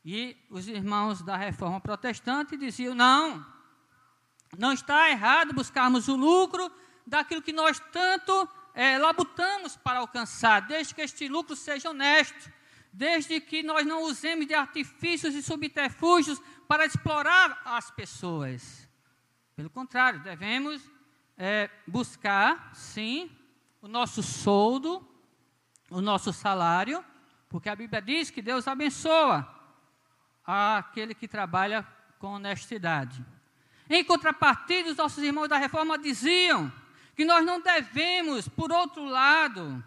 E 0.04 0.36
os 0.50 0.68
irmãos 0.68 1.22
da 1.22 1.36
reforma 1.36 1.80
protestante 1.80 2.56
diziam: 2.56 2.94
não, 2.94 3.44
não 4.58 4.72
está 4.72 5.10
errado 5.10 5.54
buscarmos 5.54 6.08
o 6.08 6.14
lucro 6.14 6.70
daquilo 7.06 7.42
que 7.42 7.52
nós 7.52 7.80
tanto 7.90 8.48
é, 8.76 8.98
labutamos 8.98 9.74
para 9.74 10.00
alcançar, 10.00 10.60
desde 10.60 10.94
que 10.94 11.00
este 11.00 11.28
lucro 11.28 11.56
seja 11.56 11.88
honesto, 11.88 12.52
desde 12.92 13.40
que 13.40 13.62
nós 13.62 13.86
não 13.86 14.02
usemos 14.02 14.46
de 14.46 14.52
artifícios 14.52 15.34
e 15.34 15.42
subterfúgios 15.42 16.38
para 16.68 16.84
explorar 16.84 17.62
as 17.64 17.90
pessoas. 17.90 18.86
Pelo 19.56 19.70
contrário, 19.70 20.20
devemos 20.22 20.82
é, 21.38 21.70
buscar, 21.86 22.70
sim, 22.74 23.30
o 23.80 23.88
nosso 23.88 24.22
soldo, 24.22 25.08
o 25.90 26.02
nosso 26.02 26.30
salário, 26.30 27.02
porque 27.48 27.70
a 27.70 27.76
Bíblia 27.76 28.02
diz 28.02 28.30
que 28.30 28.42
Deus 28.42 28.68
abençoa 28.68 29.50
aquele 30.44 31.14
que 31.14 31.26
trabalha 31.26 31.86
com 32.18 32.34
honestidade. 32.34 33.24
Em 33.88 34.04
contrapartida, 34.04 34.90
os 34.90 34.96
nossos 34.96 35.24
irmãos 35.24 35.48
da 35.48 35.56
reforma 35.56 35.96
diziam 35.96 36.70
que 37.16 37.24
nós 37.24 37.44
não 37.44 37.60
devemos, 37.60 38.46
por 38.46 38.70
outro 38.70 39.02
lado, 39.06 39.82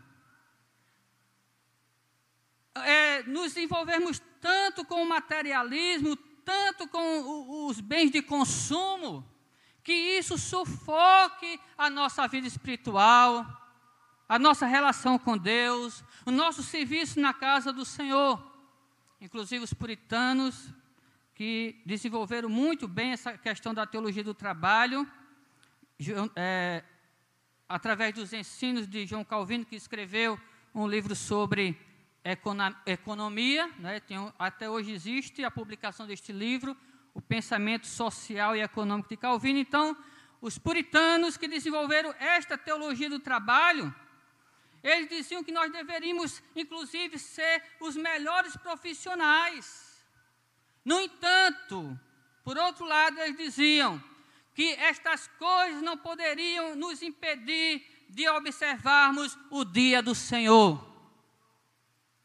é, 2.73 3.21
nos 3.23 3.55
envolvermos 3.55 4.19
tanto 4.41 4.83
com 4.83 5.03
o 5.03 5.07
materialismo, 5.07 6.15
tanto 6.43 6.87
com 6.87 7.67
os 7.67 7.79
bens 7.79 8.09
de 8.09 8.23
consumo, 8.23 9.23
que 9.83 9.93
isso 9.93 10.39
sufoque 10.39 11.59
a 11.77 11.87
nossa 11.87 12.27
vida 12.27 12.47
espiritual, 12.47 13.45
a 14.27 14.39
nossa 14.39 14.65
relação 14.65 15.19
com 15.19 15.37
Deus, 15.37 16.03
o 16.25 16.31
nosso 16.31 16.63
serviço 16.63 17.19
na 17.19 17.33
casa 17.33 17.71
do 17.71 17.85
Senhor. 17.85 18.43
inclusive 19.21 19.63
os 19.63 19.73
puritanos, 19.73 20.73
que 21.35 21.81
desenvolveram 21.85 22.49
muito 22.49 22.87
bem 22.87 23.11
essa 23.11 23.37
questão 23.37 23.73
da 23.73 23.85
teologia 23.85 24.23
do 24.23 24.33
trabalho, 24.33 25.09
é, 26.35 26.83
através 27.69 28.13
dos 28.13 28.33
ensinos 28.33 28.87
de 28.87 29.05
João 29.05 29.23
Calvino, 29.23 29.63
que 29.63 29.75
escreveu 29.75 30.37
um 30.75 30.87
livro 30.87 31.15
sobre 31.15 31.79
economia, 32.85 33.69
né, 33.77 33.99
tem, 33.99 34.17
até 34.37 34.69
hoje 34.69 34.91
existe 34.91 35.43
a 35.45 35.51
publicação 35.51 36.05
deste 36.05 36.33
livro, 36.33 36.75
O 37.13 37.21
Pensamento 37.21 37.87
Social 37.87 38.55
e 38.55 38.61
Econômico 38.61 39.07
de 39.07 39.15
Calvino. 39.15 39.59
Então, 39.59 39.95
os 40.41 40.57
puritanos 40.57 41.37
que 41.37 41.47
desenvolveram 41.47 42.13
esta 42.19 42.57
teologia 42.57 43.09
do 43.09 43.19
trabalho, 43.19 43.93
eles 44.83 45.07
diziam 45.07 45.43
que 45.43 45.51
nós 45.51 45.71
deveríamos, 45.71 46.41
inclusive, 46.55 47.19
ser 47.19 47.63
os 47.79 47.95
melhores 47.95 48.57
profissionais 48.57 49.89
no 50.83 50.99
entanto, 50.99 51.99
por 52.43 52.57
outro 52.57 52.85
lado, 52.85 53.19
eles 53.19 53.37
diziam 53.37 54.03
que 54.59 54.73
estas 54.73 55.25
coisas 55.39 55.81
não 55.81 55.97
poderiam 55.97 56.75
nos 56.75 57.01
impedir 57.01 57.81
de 58.09 58.27
observarmos 58.27 59.39
o 59.49 59.63
dia 59.63 60.03
do 60.03 60.13
Senhor. 60.13 60.85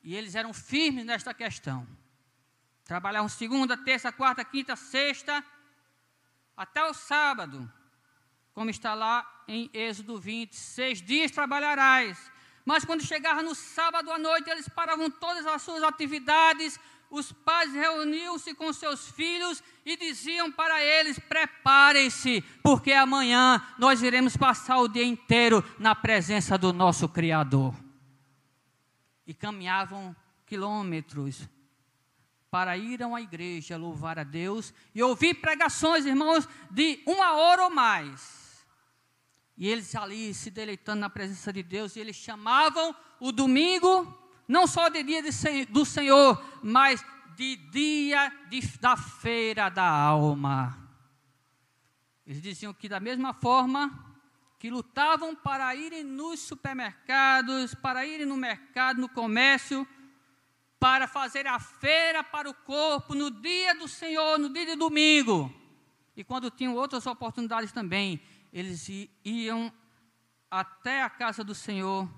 E 0.03 0.17
eles 0.17 0.35
eram 0.35 0.53
firmes 0.53 1.07
nesta 1.07 1.33
questão. 1.33 1.87
Trabalhavam 2.85 3.29
segunda, 3.29 3.77
terça, 3.77 4.11
quarta, 4.11 4.45
quinta, 4.45 4.75
sexta, 4.75 5.45
até 6.57 6.83
o 6.83 6.93
sábado, 6.93 7.73
como 8.53 8.69
está 8.69 8.95
lá 8.95 9.45
em 9.47 9.71
Êxodo 9.73 10.19
20, 10.19 10.57
seis 10.57 11.01
dias 11.01 11.31
trabalharás. 11.31 12.19
Mas 12.65 12.85
quando 12.85 13.07
chegava 13.07 13.45
no 13.45 13.55
sábado 13.55 14.11
à 14.11 14.19
noite, 14.19 14.51
eles 14.51 14.69
paravam 14.69 15.09
todas 15.09 15.47
as 15.47 15.63
suas 15.63 15.85
atividades, 15.85 16.81
os 17.15 17.31
pais 17.31 17.73
reuniam-se 17.73 18.55
com 18.55 18.73
seus 18.73 19.09
filhos 19.09 19.63
e 19.87 19.97
diziam 19.97 20.51
para 20.51 20.83
eles: 20.83 21.19
preparem-se, 21.19 22.43
porque 22.63 22.93
amanhã 22.93 23.65
nós 23.79 24.03
iremos 24.03 24.37
passar 24.37 24.79
o 24.79 24.89
dia 24.89 25.05
inteiro 25.05 25.65
na 25.79 25.95
presença 25.95 26.59
do 26.59 26.73
nosso 26.73 27.09
Criador. 27.09 27.73
E 29.25 29.33
caminhavam 29.33 30.15
quilômetros 30.45 31.49
para 32.51 32.77
ir 32.77 33.03
à 33.03 33.21
igreja 33.21 33.77
louvar 33.77 34.19
a 34.19 34.25
Deus 34.25 34.75
e 34.93 35.03
ouvir 35.03 35.35
pregações, 35.35 36.05
irmãos, 36.05 36.49
de 36.71 37.01
uma 37.07 37.37
hora 37.37 37.65
ou 37.65 37.71
mais. 37.71 38.67
E 39.57 39.69
eles 39.69 39.95
ali 39.95 40.35
se 40.35 40.51
deleitando 40.51 41.01
na 41.01 41.09
presença 41.09 41.53
de 41.53 41.63
Deus, 41.63 41.95
e 41.95 42.01
eles 42.01 42.17
chamavam 42.17 42.95
o 43.21 43.31
domingo 43.31 44.24
não 44.47 44.67
só 44.67 44.89
de 44.89 45.03
dia 45.03 45.23
de, 45.23 45.65
do 45.67 45.85
Senhor, 45.85 46.43
mas 46.63 47.05
de 47.37 47.57
dia 47.57 48.33
de, 48.49 48.61
da 48.79 48.97
feira 48.97 49.69
da 49.69 49.89
alma. 49.89 50.79
Eles 52.27 52.41
diziam 52.41 52.73
que, 52.73 52.89
da 52.89 53.01
mesma 53.01 53.35
forma 53.35 54.15
que 54.59 54.71
lutavam 54.71 55.35
para 55.35 55.75
irem 55.75 56.03
nos 56.03 56.41
supermercados, 56.41 57.75
para 57.75 58.07
irem 58.07 58.25
no 58.27 58.37
mercado, 58.37 59.01
no 59.01 59.09
comércio, 59.09 59.87
para 60.79 61.07
fazer 61.07 61.47
a 61.47 61.59
feira 61.59 62.25
para 62.25 62.49
o 62.49 62.55
corpo 62.55 63.15
no 63.15 63.31
dia 63.31 63.75
do 63.75 63.87
Senhor, 63.87 64.39
no 64.39 64.49
dia 64.49 64.67
de 64.67 64.77
domingo. 64.77 65.53
E 66.17 66.25
quando 66.25 66.51
tinham 66.51 66.75
outras 66.75 67.07
oportunidades 67.07 67.73
também, 67.73 68.21
eles 68.53 68.89
iam 69.25 69.73
até 70.51 71.03
a 71.03 71.11
casa 71.11 71.43
do 71.43 71.55
Senhor 71.55 72.09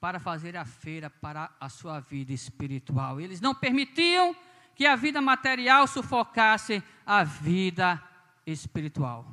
para 0.00 0.20
fazer 0.20 0.56
a 0.56 0.64
feira 0.64 1.10
para 1.10 1.50
a 1.60 1.68
sua 1.68 2.00
vida 2.00 2.32
espiritual. 2.32 3.20
Eles 3.20 3.40
não 3.40 3.54
permitiam 3.54 4.34
que 4.74 4.86
a 4.86 4.94
vida 4.94 5.20
material 5.20 5.86
sufocasse 5.86 6.82
a 7.04 7.24
vida 7.24 8.00
espiritual. 8.46 9.26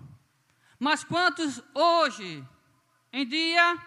Mas 0.79 1.03
quantos 1.03 1.61
hoje 1.73 2.43
em 3.13 3.27
dia 3.27 3.77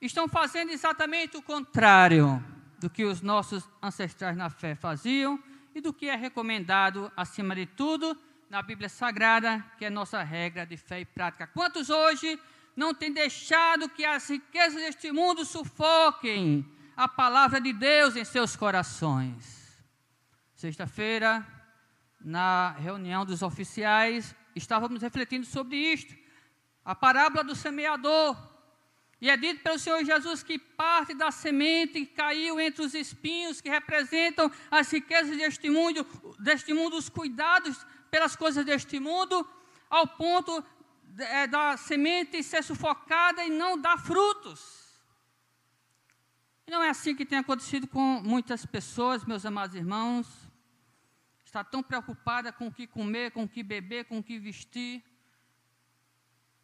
estão 0.00 0.28
fazendo 0.28 0.70
exatamente 0.70 1.36
o 1.36 1.42
contrário 1.42 2.44
do 2.78 2.90
que 2.90 3.04
os 3.04 3.22
nossos 3.22 3.68
ancestrais 3.82 4.36
na 4.36 4.50
fé 4.50 4.74
faziam 4.74 5.42
e 5.74 5.80
do 5.80 5.92
que 5.92 6.08
é 6.08 6.16
recomendado, 6.16 7.10
acima 7.16 7.54
de 7.54 7.64
tudo, 7.64 8.16
na 8.50 8.60
Bíblia 8.60 8.88
Sagrada, 8.88 9.64
que 9.78 9.84
é 9.86 9.90
nossa 9.90 10.22
regra 10.22 10.66
de 10.66 10.76
fé 10.76 11.00
e 11.00 11.04
prática. 11.06 11.46
Quantos 11.46 11.88
hoje 11.88 12.38
não 12.74 12.94
tem 12.94 13.12
deixado 13.12 13.88
que 13.88 14.04
as 14.04 14.28
riquezas 14.28 14.80
deste 14.80 15.12
mundo 15.12 15.44
sufoquem 15.44 16.66
a 16.96 17.08
palavra 17.08 17.60
de 17.60 17.72
Deus 17.72 18.16
em 18.16 18.24
seus 18.24 18.56
corações. 18.56 19.82
Sexta-feira, 20.54 21.46
na 22.20 22.70
reunião 22.78 23.24
dos 23.24 23.42
oficiais, 23.42 24.34
estávamos 24.54 25.02
refletindo 25.02 25.46
sobre 25.46 25.76
isto, 25.76 26.14
a 26.84 26.94
parábola 26.94 27.44
do 27.44 27.54
semeador. 27.54 28.36
E 29.20 29.30
é 29.30 29.36
dito 29.36 29.62
pelo 29.62 29.78
Senhor 29.78 30.04
Jesus 30.04 30.42
que 30.42 30.58
parte 30.58 31.14
da 31.14 31.30
semente 31.30 32.04
caiu 32.06 32.60
entre 32.60 32.82
os 32.82 32.92
espinhos 32.92 33.60
que 33.60 33.68
representam 33.68 34.50
as 34.70 34.90
riquezas 34.90 35.36
deste 35.36 35.70
mundo, 35.70 36.04
deste 36.40 36.74
mundo, 36.74 36.96
os 36.96 37.08
cuidados 37.08 37.86
pelas 38.10 38.34
coisas 38.34 38.64
deste 38.64 38.98
mundo, 38.98 39.48
ao 39.88 40.06
ponto 40.06 40.64
é, 41.18 41.46
da 41.46 41.76
semente 41.76 42.42
ser 42.42 42.62
sufocada 42.62 43.44
e 43.44 43.50
não 43.50 43.78
dar 43.78 43.98
frutos. 43.98 44.82
E 46.66 46.70
não 46.70 46.82
é 46.82 46.90
assim 46.90 47.14
que 47.14 47.26
tem 47.26 47.38
acontecido 47.38 47.86
com 47.86 48.20
muitas 48.22 48.64
pessoas, 48.64 49.24
meus 49.24 49.44
amados 49.44 49.76
irmãos. 49.76 50.26
Está 51.44 51.62
tão 51.62 51.82
preocupada 51.82 52.52
com 52.52 52.68
o 52.68 52.72
que 52.72 52.86
comer, 52.86 53.32
com 53.32 53.42
o 53.44 53.48
que 53.48 53.62
beber, 53.62 54.06
com 54.06 54.18
o 54.18 54.22
que 54.22 54.38
vestir, 54.38 55.04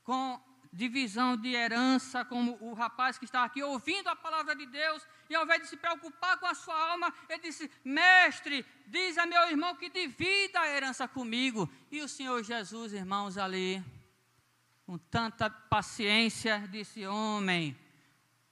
com 0.03 0.41
divisão 0.73 1.37
de 1.37 1.55
herança, 1.55 2.25
como 2.25 2.57
o 2.61 2.73
rapaz 2.73 3.19
que 3.19 3.25
está 3.25 3.45
aqui 3.45 3.63
ouvindo 3.63 4.09
a 4.09 4.17
palavra 4.17 4.55
de 4.55 4.67
Deus, 4.67 5.07
e 5.29 5.35
ao 5.35 5.45
invés 5.45 5.63
de 5.63 5.69
se 5.69 5.77
preocupar 5.77 6.39
com 6.39 6.47
a 6.47 6.55
sua 6.55 6.91
alma, 6.91 7.13
ele 7.29 7.43
disse: 7.43 7.71
Mestre, 7.85 8.65
diz 8.87 9.19
a 9.19 9.27
meu 9.27 9.43
irmão 9.51 9.77
que 9.77 9.91
divida 9.91 10.61
a 10.61 10.69
herança 10.69 11.07
comigo. 11.07 11.69
E 11.91 12.01
o 12.01 12.09
Senhor 12.09 12.43
Jesus, 12.43 12.93
irmãos, 12.93 13.37
ali 13.37 13.85
com 14.89 14.97
tanta 14.97 15.51
paciência, 15.51 16.67
disse: 16.73 17.07
Homem, 17.07 17.77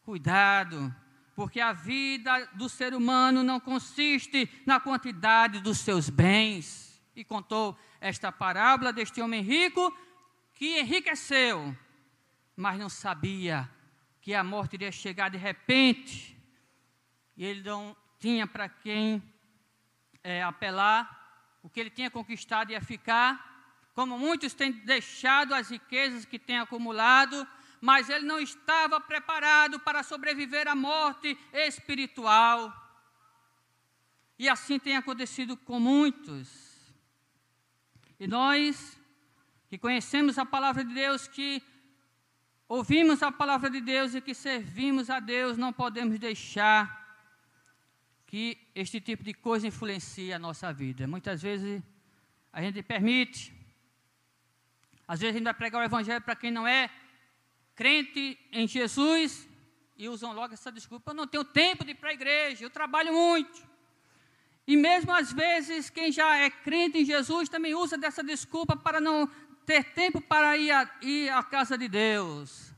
cuidado, 0.03 0.94
porque 1.35 1.62
a 1.62 1.72
vida 1.72 2.44
do 2.53 2.68
ser 2.68 2.92
humano 2.92 3.42
não 3.42 3.59
consiste 3.59 4.46
na 4.66 4.79
quantidade 4.79 5.62
dos 5.62 5.79
seus 5.79 6.11
bens. 6.11 7.03
E 7.16 7.25
contou 7.25 7.75
esta 8.03 8.31
parábola 8.31 8.92
deste 8.92 9.22
homem 9.22 9.40
rico 9.40 9.96
que 10.53 10.79
enriqueceu, 10.79 11.75
mas 12.55 12.79
não 12.79 12.90
sabia 12.90 13.66
que 14.20 14.35
a 14.35 14.44
morte 14.44 14.75
iria 14.75 14.92
chegar 14.92 15.31
de 15.31 15.38
repente. 15.38 16.38
E 17.35 17.46
ele 17.46 17.62
não 17.62 17.96
tinha 18.18 18.46
para 18.46 18.68
quem 18.68 19.22
é, 20.22 20.42
apelar, 20.42 21.59
o 21.62 21.70
que 21.70 21.81
ele 21.81 21.88
tinha 21.88 22.11
conquistado 22.11 22.72
ia 22.72 22.81
ficar 22.83 23.56
como 23.96 24.18
muitos 24.18 24.52
têm 24.52 24.72
deixado 24.72 25.54
as 25.54 25.70
riquezas 25.70 26.26
que 26.26 26.38
têm 26.38 26.59
acumulado, 26.59 27.48
mas 27.80 28.11
ele 28.11 28.26
não 28.26 28.38
estava 28.38 29.00
preparado 29.00 29.80
para 29.80 30.02
sobreviver 30.02 30.68
à 30.68 30.74
morte 30.74 31.37
espiritual. 31.50 32.70
E 34.38 34.50
assim 34.50 34.78
tem 34.78 34.98
acontecido 34.98 35.56
com 35.56 35.80
muitos. 35.80 36.46
E 38.20 38.26
nós, 38.26 39.00
que 39.66 39.78
conhecemos 39.78 40.38
a 40.38 40.44
palavra 40.44 40.85
de 40.85 40.92
Deus, 40.92 41.26
que 41.26 41.62
ouvimos 42.68 43.22
a 43.22 43.32
palavra 43.32 43.70
de 43.70 43.80
Deus 43.80 44.14
e 44.14 44.20
que 44.20 44.35
servimos 44.35 45.09
a 45.09 45.20
Deus, 45.20 45.56
não 45.56 45.72
podemos 45.72 46.18
deixar 46.18 46.85
que 48.26 48.59
este 48.74 49.00
tipo 49.00 49.24
de 49.24 49.32
coisa 49.32 49.66
influencie 49.66 50.35
a 50.35 50.38
nossa 50.38 50.70
vida. 50.70 51.06
Muitas 51.06 51.40
vezes 51.40 51.82
a 52.52 52.61
gente 52.61 52.82
permite 52.82 53.56
às 55.07 55.21
vezes 55.21 55.35
a 55.35 55.38
gente 55.38 55.45
vai 55.45 55.55
pregar 55.55 55.81
o 55.81 55.85
evangelho 55.85 56.23
para 56.23 56.37
quem 56.37 56.51
não 56.51 56.66
é 56.66 56.90
crente 57.75 58.38
em 58.51 58.66
Jesus 58.66 59.49
e 59.97 60.09
usam 60.09 60.33
logo 60.33 60.55
essa 60.55 60.73
desculpa: 60.73 61.11
eu 61.11 61.14
não 61.14 61.27
tenho 61.27 61.45
tempo 61.45 61.85
de 61.85 61.92
ir 61.92 61.95
para 61.95 62.11
a 62.11 62.14
igreja, 62.14 62.64
eu 62.64 62.71
trabalho 62.71 63.12
muito. 63.12 63.64
E 64.66 64.77
mesmo 64.77 65.12
às 65.12 65.33
vezes 65.33 65.88
quem 65.90 66.11
já 66.11 66.37
é 66.37 66.51
crente 66.51 66.99
em 66.99 67.05
Jesus 67.05 67.49
também 67.49 67.75
usa 67.75 67.97
dessa 67.97 68.23
desculpa 68.23 68.77
para 68.77 69.01
não 69.01 69.31
ter 69.64 69.85
tempo 69.92 70.21
para 70.21 70.57
ir, 70.57 70.71
a, 70.73 70.90
ir 71.03 71.31
à 71.31 71.42
casa 71.42 71.79
de 71.79 71.88
Deus. 71.88 72.73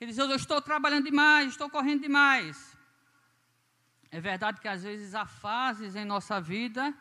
Ele 0.00 0.10
diz: 0.10 0.18
Eu 0.18 0.34
estou 0.34 0.62
trabalhando 0.62 1.04
demais, 1.04 1.50
estou 1.50 1.68
correndo 1.68 2.02
demais. 2.02 2.76
É 4.10 4.20
verdade 4.20 4.60
que 4.60 4.68
às 4.68 4.84
vezes 4.84 5.12
há 5.14 5.26
fases 5.26 5.96
em 5.96 6.04
nossa 6.04 6.40
vida 6.40 6.94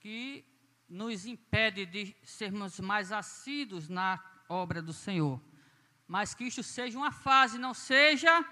que 0.00 0.44
nos 0.88 1.26
impede 1.26 1.84
de 1.84 2.16
sermos 2.22 2.80
mais 2.80 3.12
assíduos 3.12 3.88
na 3.88 4.22
obra 4.48 4.80
do 4.80 4.92
Senhor. 4.92 5.40
Mas 6.06 6.34
que 6.34 6.44
isto 6.44 6.62
seja 6.62 6.96
uma 6.96 7.12
fase, 7.12 7.58
não 7.58 7.74
seja 7.74 8.44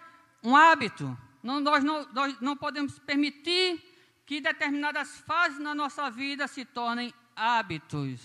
um 0.42 0.54
hábito. 0.54 1.16
Não, 1.42 1.60
nós, 1.60 1.82
não, 1.82 2.06
nós 2.12 2.40
não 2.40 2.56
podemos 2.56 2.98
permitir 2.98 3.82
que 4.26 4.40
determinadas 4.40 5.20
fases 5.20 5.58
na 5.58 5.74
nossa 5.74 6.10
vida 6.10 6.46
se 6.46 6.64
tornem 6.64 7.14
hábitos. 7.34 8.20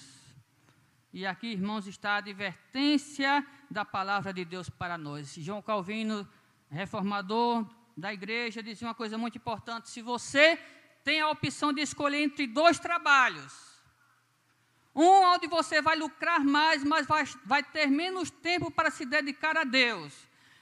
E 1.13 1.25
aqui, 1.25 1.47
irmãos, 1.47 1.87
está 1.87 2.11
a 2.11 2.17
advertência 2.17 3.45
da 3.69 3.85
palavra 3.85 4.33
de 4.33 4.43
Deus 4.43 4.69
para 4.69 4.97
nós. 4.97 5.35
João 5.35 5.61
Calvino, 5.61 6.27
reformador 6.69 7.65
da 7.95 8.13
igreja, 8.13 8.63
dizia 8.63 8.87
uma 8.87 8.95
coisa 8.95 9.17
muito 9.17 9.37
importante: 9.37 9.89
se 9.89 10.01
você 10.01 10.57
tem 11.03 11.21
a 11.21 11.29
opção 11.29 11.71
de 11.71 11.81
escolher 11.81 12.21
entre 12.21 12.47
dois 12.47 12.79
trabalhos, 12.79 13.70
um 14.95 15.33
onde 15.33 15.47
você 15.47 15.81
vai 15.81 15.95
lucrar 15.95 16.41
mais, 16.41 16.83
mas 16.83 17.07
vai, 17.07 17.23
vai 17.45 17.63
ter 17.63 17.87
menos 17.87 18.29
tempo 18.29 18.69
para 18.69 18.91
se 18.91 19.05
dedicar 19.05 19.57
a 19.57 19.63
Deus. 19.63 20.13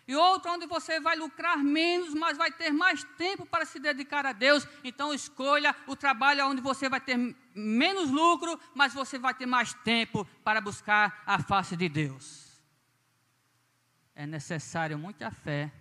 E 0.07 0.15
outro 0.15 0.51
onde 0.51 0.65
você 0.65 0.99
vai 0.99 1.15
lucrar 1.15 1.57
menos, 1.57 2.15
mas 2.15 2.35
vai 2.35 2.51
ter 2.51 2.71
mais 2.71 3.03
tempo 3.15 3.45
para 3.45 3.63
se 3.63 3.79
dedicar 3.79 4.25
a 4.25 4.33
Deus. 4.33 4.67
Então 4.83 5.13
escolha 5.13 5.75
o 5.85 5.95
trabalho 5.95 6.47
onde 6.47 6.61
você 6.61 6.89
vai 6.89 6.99
ter 6.99 7.15
menos 7.53 8.09
lucro, 8.09 8.59
mas 8.73 8.93
você 8.93 9.19
vai 9.19 9.33
ter 9.35 9.45
mais 9.45 9.73
tempo 9.73 10.25
para 10.43 10.59
buscar 10.59 11.21
a 11.27 11.37
face 11.37 11.77
de 11.77 11.87
Deus. 11.87 12.59
É 14.15 14.25
necessário 14.25 14.97
muita 14.97 15.29
fé 15.29 15.71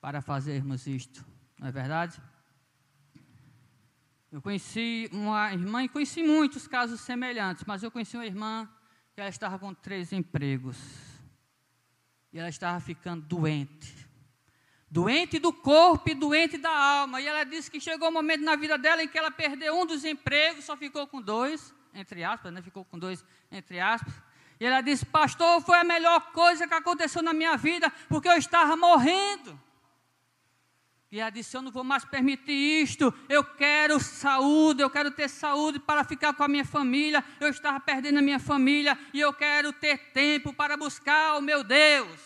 para 0.00 0.22
fazermos 0.22 0.86
isto, 0.86 1.24
não 1.58 1.68
é 1.68 1.70
verdade? 1.70 2.20
Eu 4.32 4.40
conheci 4.40 5.08
uma 5.12 5.52
irmã 5.52 5.82
e 5.82 5.88
conheci 5.88 6.22
muitos 6.22 6.68
casos 6.68 7.00
semelhantes, 7.00 7.64
mas 7.66 7.82
eu 7.82 7.90
conheci 7.90 8.16
uma 8.16 8.26
irmã 8.26 8.68
que 9.12 9.20
ela 9.20 9.28
estava 9.28 9.58
com 9.58 9.74
três 9.74 10.12
empregos. 10.12 10.76
E 12.32 12.38
ela 12.38 12.48
estava 12.48 12.78
ficando 12.78 13.26
doente. 13.26 14.08
Doente 14.88 15.40
do 15.40 15.52
corpo 15.52 16.10
e 16.10 16.14
doente 16.14 16.56
da 16.58 16.70
alma. 16.70 17.20
E 17.20 17.26
ela 17.26 17.42
disse 17.42 17.68
que 17.68 17.80
chegou 17.80 18.08
um 18.08 18.12
momento 18.12 18.42
na 18.42 18.54
vida 18.54 18.78
dela 18.78 19.02
em 19.02 19.08
que 19.08 19.18
ela 19.18 19.32
perdeu 19.32 19.76
um 19.76 19.84
dos 19.84 20.04
empregos, 20.04 20.64
só 20.64 20.76
ficou 20.76 21.08
com 21.08 21.20
dois, 21.20 21.74
entre 21.92 22.22
aspas, 22.22 22.52
né? 22.52 22.62
Ficou 22.62 22.84
com 22.84 22.98
dois, 22.98 23.24
entre 23.50 23.80
aspas. 23.80 24.14
E 24.60 24.64
ela 24.64 24.80
disse: 24.80 25.04
Pastor, 25.04 25.60
foi 25.60 25.78
a 25.78 25.84
melhor 25.84 26.30
coisa 26.32 26.68
que 26.68 26.74
aconteceu 26.74 27.20
na 27.20 27.32
minha 27.32 27.56
vida, 27.56 27.90
porque 28.08 28.28
eu 28.28 28.36
estava 28.36 28.76
morrendo. 28.76 29.58
E 31.10 31.18
ela 31.18 31.30
disse: 31.30 31.56
Eu 31.56 31.62
não 31.62 31.72
vou 31.72 31.82
mais 31.82 32.04
permitir 32.04 32.52
isto. 32.52 33.12
Eu 33.28 33.42
quero 33.42 33.98
saúde, 33.98 34.82
eu 34.82 34.88
quero 34.88 35.10
ter 35.10 35.28
saúde 35.28 35.80
para 35.80 36.04
ficar 36.04 36.32
com 36.34 36.44
a 36.44 36.48
minha 36.48 36.64
família. 36.64 37.24
Eu 37.40 37.48
estava 37.48 37.80
perdendo 37.80 38.18
a 38.18 38.22
minha 38.22 38.38
família 38.38 38.96
e 39.12 39.18
eu 39.18 39.32
quero 39.32 39.72
ter 39.72 39.98
tempo 40.12 40.52
para 40.52 40.76
buscar 40.76 41.36
o 41.36 41.40
meu 41.40 41.64
Deus. 41.64 42.20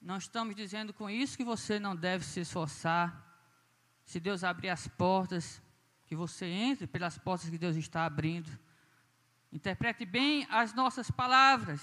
Não 0.00 0.16
estamos 0.16 0.54
dizendo 0.54 0.92
com 0.92 1.10
isso 1.10 1.36
que 1.36 1.44
você 1.44 1.78
não 1.78 1.96
deve 1.96 2.24
se 2.24 2.40
esforçar. 2.40 3.30
Se 4.04 4.20
Deus 4.20 4.44
abrir 4.44 4.68
as 4.68 4.86
portas, 4.86 5.62
que 6.06 6.14
você 6.14 6.44
entre 6.46 6.86
pelas 6.86 7.18
portas 7.18 7.48
que 7.48 7.58
Deus 7.58 7.74
está 7.74 8.04
abrindo. 8.04 8.50
Interprete 9.52 10.04
bem 10.04 10.46
as 10.50 10.72
nossas 10.72 11.10
palavras. 11.10 11.80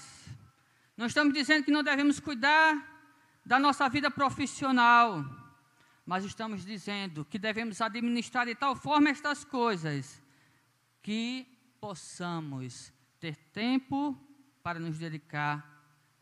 Não 0.96 1.06
estamos 1.06 1.34
dizendo 1.34 1.64
que 1.64 1.70
não 1.70 1.82
devemos 1.82 2.20
cuidar 2.20 2.99
da 3.44 3.58
nossa 3.58 3.88
vida 3.88 4.10
profissional, 4.10 5.24
mas 6.04 6.24
estamos 6.24 6.64
dizendo 6.64 7.24
que 7.24 7.38
devemos 7.38 7.80
administrar 7.80 8.46
de 8.46 8.54
tal 8.54 8.74
forma 8.74 9.10
estas 9.10 9.44
coisas 9.44 10.22
que 11.02 11.46
possamos 11.80 12.92
ter 13.18 13.36
tempo 13.52 14.18
para 14.62 14.78
nos 14.78 14.98
dedicar 14.98 15.66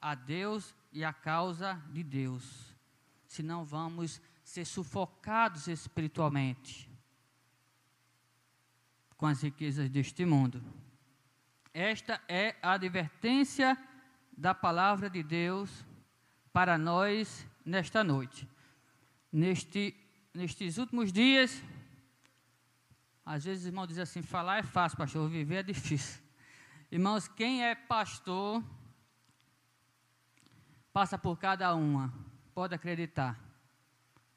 a 0.00 0.14
Deus 0.14 0.74
e 0.92 1.04
à 1.04 1.12
causa 1.12 1.74
de 1.90 2.02
Deus. 2.02 2.74
Senão 3.26 3.64
vamos 3.64 4.20
ser 4.44 4.64
sufocados 4.64 5.68
espiritualmente 5.68 6.88
com 9.16 9.26
as 9.26 9.42
riquezas 9.42 9.90
deste 9.90 10.24
mundo. 10.24 10.62
Esta 11.74 12.20
é 12.28 12.56
a 12.62 12.72
advertência 12.72 13.76
da 14.36 14.54
palavra 14.54 15.10
de 15.10 15.22
Deus 15.22 15.84
para 16.58 16.76
nós 16.76 17.46
nesta 17.64 18.02
noite. 18.02 18.48
Neste, 19.30 19.94
nestes 20.34 20.76
últimos 20.76 21.12
dias, 21.12 21.62
às 23.24 23.44
vezes 23.44 23.64
o 23.64 23.68
irmão 23.68 23.86
diz 23.86 23.96
assim: 23.96 24.22
falar 24.22 24.58
é 24.58 24.62
fácil, 24.64 24.98
pastor, 24.98 25.30
viver 25.30 25.58
é 25.58 25.62
difícil. 25.62 26.20
Irmãos, 26.90 27.28
quem 27.28 27.64
é 27.64 27.76
pastor 27.76 28.60
passa 30.92 31.16
por 31.16 31.38
cada 31.38 31.72
uma, 31.76 32.12
pode 32.52 32.74
acreditar. 32.74 33.38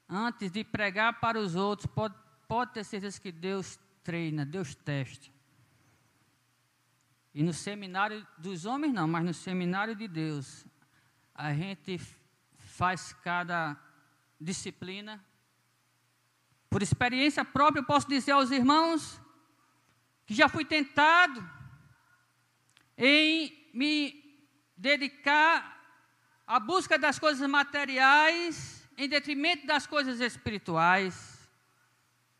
Antes 0.08 0.52
de 0.52 0.62
pregar 0.62 1.18
para 1.18 1.40
os 1.40 1.56
outros, 1.56 1.88
pode, 1.88 2.14
pode 2.46 2.72
ter 2.72 2.84
certeza 2.84 3.20
que 3.20 3.32
Deus 3.32 3.80
treina, 4.04 4.46
Deus 4.46 4.76
testa. 4.76 5.28
E 7.34 7.42
no 7.42 7.52
seminário 7.52 8.24
dos 8.38 8.64
homens, 8.64 8.94
não, 8.94 9.08
mas 9.08 9.24
no 9.24 9.34
seminário 9.34 9.96
de 9.96 10.06
Deus, 10.06 10.64
a 11.34 11.52
gente 11.54 12.00
faz 12.56 13.12
cada 13.24 13.76
disciplina. 14.40 15.24
Por 16.68 16.82
experiência 16.82 17.44
própria, 17.44 17.80
eu 17.80 17.84
posso 17.84 18.08
dizer 18.08 18.32
aos 18.32 18.50
irmãos 18.50 19.20
que 20.26 20.34
já 20.34 20.48
fui 20.48 20.64
tentado 20.64 21.42
em 22.96 23.70
me 23.74 24.22
dedicar 24.76 25.80
à 26.46 26.58
busca 26.58 26.98
das 26.98 27.18
coisas 27.18 27.48
materiais 27.48 28.88
em 28.96 29.08
detrimento 29.08 29.66
das 29.66 29.86
coisas 29.86 30.20
espirituais. 30.20 31.48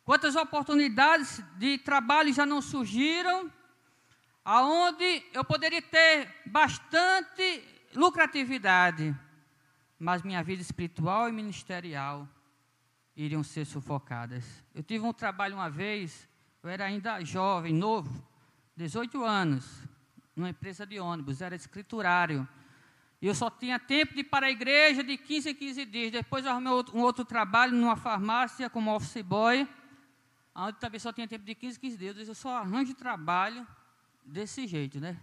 Quantas 0.04 0.36
oportunidades 0.36 1.42
de 1.56 1.78
trabalho 1.78 2.32
já 2.32 2.44
não 2.44 2.60
surgiram, 2.60 3.50
aonde 4.44 5.24
eu 5.32 5.44
poderia 5.44 5.80
ter 5.80 6.28
bastante 6.46 7.71
lucratividade, 7.94 9.14
mas 9.98 10.22
minha 10.22 10.42
vida 10.42 10.62
espiritual 10.62 11.28
e 11.28 11.32
ministerial 11.32 12.28
iriam 13.16 13.42
ser 13.42 13.64
sufocadas. 13.64 14.64
Eu 14.74 14.82
tive 14.82 15.04
um 15.04 15.12
trabalho 15.12 15.54
uma 15.54 15.70
vez, 15.70 16.28
eu 16.62 16.70
era 16.70 16.84
ainda 16.86 17.22
jovem, 17.24 17.74
novo, 17.74 18.26
18 18.76 19.22
anos, 19.24 19.86
numa 20.34 20.50
empresa 20.50 20.86
de 20.86 20.98
ônibus, 20.98 21.40
era 21.40 21.54
escriturário. 21.54 22.48
E 23.20 23.26
eu 23.26 23.34
só 23.34 23.48
tinha 23.48 23.78
tempo 23.78 24.14
de 24.14 24.20
ir 24.20 24.24
para 24.24 24.46
a 24.46 24.50
igreja 24.50 25.04
de 25.04 25.16
15 25.16 25.50
em 25.50 25.54
15 25.54 25.84
dias. 25.86 26.10
Depois 26.10 26.44
eu 26.44 26.50
arrumei 26.50 26.72
um 26.92 27.00
outro 27.00 27.24
trabalho 27.24 27.72
numa 27.72 27.94
farmácia 27.94 28.68
como 28.68 28.92
office 28.92 29.22
boy, 29.22 29.68
onde 30.54 30.78
também 30.78 30.98
só 30.98 31.12
tinha 31.12 31.28
tempo 31.28 31.44
de 31.44 31.54
15 31.54 31.76
em 31.76 31.80
15 31.80 31.96
dias. 31.96 32.28
Eu 32.28 32.34
só 32.34 32.56
arranjo 32.56 32.94
trabalho 32.94 33.64
desse 34.24 34.66
jeito, 34.66 34.98
né? 34.98 35.20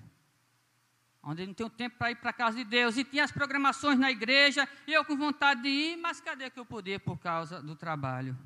Onde 1.24 1.46
não 1.46 1.54
tenho 1.54 1.70
tempo 1.70 1.98
para 1.98 2.12
ir 2.12 2.16
para 2.16 2.30
a 2.30 2.34
casa 2.34 2.58
de 2.58 2.64
Deus, 2.64 2.98
e 2.98 3.04
tinha 3.04 3.24
as 3.24 3.32
programações 3.32 4.00
na 4.00 4.10
igreja, 4.10 4.68
e 4.88 4.94
eu 4.94 5.04
com 5.04 5.18
vontade 5.18 5.62
de 5.62 5.70
ir, 5.70 5.98
mas 5.98 6.22
cadê 6.22 6.50
que 6.50 6.60
eu 6.60 6.66
podia 6.66 7.00
por 7.00 7.18
causa 7.18 7.62
do 7.62 7.76
trabalho? 7.76 8.38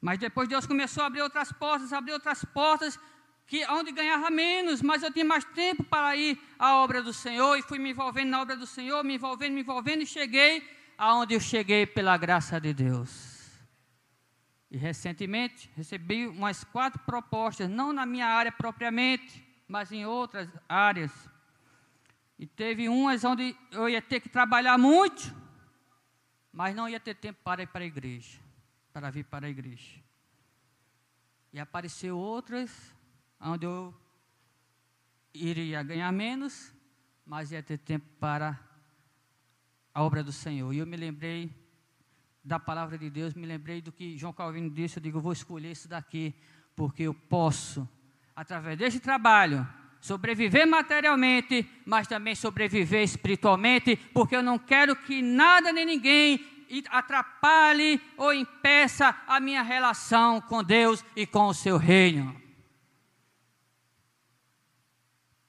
Mas 0.00 0.18
depois 0.18 0.48
Deus 0.48 0.66
começou 0.66 1.04
a 1.04 1.06
abrir 1.06 1.22
outras 1.22 1.52
portas, 1.52 1.92
abrir 1.92 2.12
outras 2.12 2.44
portas, 2.44 2.98
que 3.46 3.64
onde 3.66 3.92
ganhava 3.92 4.30
menos, 4.30 4.80
mas 4.80 5.02
eu 5.02 5.12
tinha 5.12 5.24
mais 5.24 5.44
tempo 5.44 5.84
para 5.84 6.16
ir 6.16 6.40
à 6.58 6.76
obra 6.76 7.02
do 7.02 7.12
Senhor, 7.12 7.56
e 7.56 7.62
fui 7.62 7.78
me 7.78 7.90
envolvendo 7.90 8.30
na 8.30 8.40
obra 8.40 8.56
do 8.56 8.66
Senhor, 8.66 9.04
me 9.04 9.14
envolvendo, 9.14 9.52
me 9.52 9.60
envolvendo, 9.60 10.02
e 10.02 10.06
cheguei 10.06 10.66
aonde 10.96 11.34
eu 11.34 11.40
cheguei 11.40 11.86
pela 11.86 12.16
graça 12.16 12.60
de 12.60 12.72
Deus. 12.72 13.32
E 14.70 14.78
recentemente 14.78 15.70
recebi 15.76 16.26
umas 16.26 16.64
quatro 16.64 16.98
propostas, 17.00 17.68
não 17.68 17.92
na 17.92 18.06
minha 18.06 18.26
área 18.26 18.50
propriamente, 18.50 19.46
mas 19.68 19.92
em 19.92 20.06
outras 20.06 20.48
áreas 20.66 21.12
e 22.38 22.46
teve 22.46 22.88
umas 22.88 23.24
onde 23.24 23.56
eu 23.70 23.88
ia 23.88 24.02
ter 24.02 24.20
que 24.20 24.28
trabalhar 24.28 24.78
muito, 24.78 25.34
mas 26.52 26.74
não 26.74 26.88
ia 26.88 27.00
ter 27.00 27.14
tempo 27.14 27.40
para 27.42 27.62
ir 27.62 27.66
para 27.66 27.84
a 27.84 27.86
igreja, 27.86 28.38
para 28.92 29.10
vir 29.10 29.24
para 29.24 29.46
a 29.46 29.50
igreja. 29.50 30.00
E 31.52 31.60
apareceu 31.60 32.18
outras 32.18 32.94
onde 33.40 33.66
eu 33.66 33.94
iria 35.34 35.82
ganhar 35.82 36.10
menos, 36.12 36.74
mas 37.24 37.52
ia 37.52 37.62
ter 37.62 37.78
tempo 37.78 38.06
para 38.18 38.58
a 39.94 40.02
obra 40.02 40.22
do 40.22 40.32
Senhor. 40.32 40.72
E 40.72 40.78
eu 40.78 40.86
me 40.86 40.96
lembrei 40.96 41.54
da 42.44 42.58
palavra 42.58 42.98
de 42.98 43.08
Deus, 43.08 43.34
me 43.34 43.46
lembrei 43.46 43.80
do 43.80 43.92
que 43.92 44.16
João 44.16 44.32
Calvino 44.32 44.70
disse, 44.70 44.98
eu 44.98 45.02
digo, 45.02 45.18
eu 45.18 45.22
vou 45.22 45.32
escolher 45.32 45.70
isso 45.70 45.88
daqui, 45.88 46.34
porque 46.74 47.04
eu 47.04 47.14
posso, 47.14 47.88
através 48.34 48.76
deste 48.78 48.98
trabalho, 48.98 49.66
sobreviver 50.02 50.66
materialmente, 50.66 51.64
mas 51.86 52.08
também 52.08 52.34
sobreviver 52.34 53.04
espiritualmente, 53.04 53.94
porque 54.12 54.34
eu 54.34 54.42
não 54.42 54.58
quero 54.58 54.96
que 54.96 55.22
nada 55.22 55.72
nem 55.72 55.86
ninguém 55.86 56.44
atrapalhe 56.90 58.00
ou 58.16 58.34
impeça 58.34 59.16
a 59.28 59.38
minha 59.38 59.62
relação 59.62 60.40
com 60.40 60.64
Deus 60.64 61.04
e 61.14 61.24
com 61.24 61.46
o 61.46 61.54
seu 61.54 61.76
reino. 61.76 62.36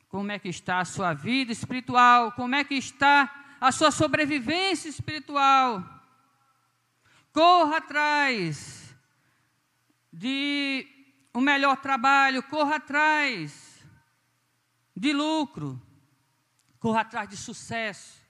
Como 0.07 0.31
é 0.31 0.37
que 0.37 0.49
está 0.49 0.81
a 0.81 0.85
sua 0.85 1.15
vida 1.15 1.51
espiritual? 1.51 2.33
Como 2.33 2.53
é 2.53 2.63
que 2.63 2.75
está 2.75 3.55
a 3.59 3.71
sua 3.71 3.89
sobrevivência 3.89 4.87
espiritual? 4.87 5.83
Corra 7.31 7.77
atrás 7.77 8.95
de 10.11 10.85
um 11.33 11.41
melhor 11.41 11.77
trabalho, 11.77 12.43
corra 12.43 12.75
atrás 12.75 13.72
de 14.95 15.13
lucro, 15.13 15.82
corra 16.79 17.01
atrás 17.01 17.29
de 17.29 17.38
sucesso, 17.38 18.21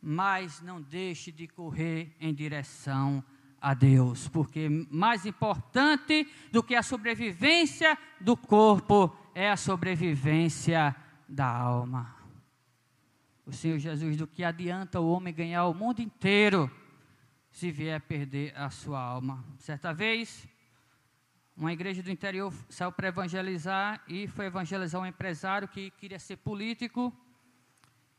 mas 0.00 0.60
não 0.60 0.80
deixe 0.80 1.30
de 1.30 1.46
correr 1.46 2.16
em 2.20 2.32
direção 2.32 3.22
a 3.60 3.74
Deus, 3.74 4.26
porque 4.28 4.68
mais 4.90 5.26
importante 5.26 6.26
do 6.50 6.62
que 6.62 6.74
a 6.74 6.82
sobrevivência 6.82 7.98
do 8.20 8.36
corpo 8.36 9.14
é 9.34 9.50
a 9.50 9.56
sobrevivência 9.56 10.96
da 11.28 11.46
alma. 11.46 12.16
O 13.44 13.52
Senhor 13.52 13.78
Jesus, 13.78 14.16
do 14.16 14.26
que 14.26 14.42
adianta 14.42 15.00
o 15.00 15.10
homem 15.10 15.34
ganhar 15.34 15.66
o 15.66 15.74
mundo 15.74 16.00
inteiro 16.00 16.70
se 17.50 17.70
vier 17.70 18.00
perder 18.00 18.56
a 18.56 18.70
sua 18.70 19.00
alma? 19.00 19.44
Certa 19.58 19.92
vez, 19.92 20.46
uma 21.56 21.72
igreja 21.72 22.02
do 22.02 22.10
interior 22.10 22.52
saiu 22.68 22.92
para 22.92 23.08
evangelizar 23.08 24.02
e 24.08 24.26
foi 24.26 24.46
evangelizar 24.46 25.00
um 25.00 25.06
empresário 25.06 25.68
que 25.68 25.90
queria 25.90 26.18
ser 26.18 26.36
político. 26.36 27.12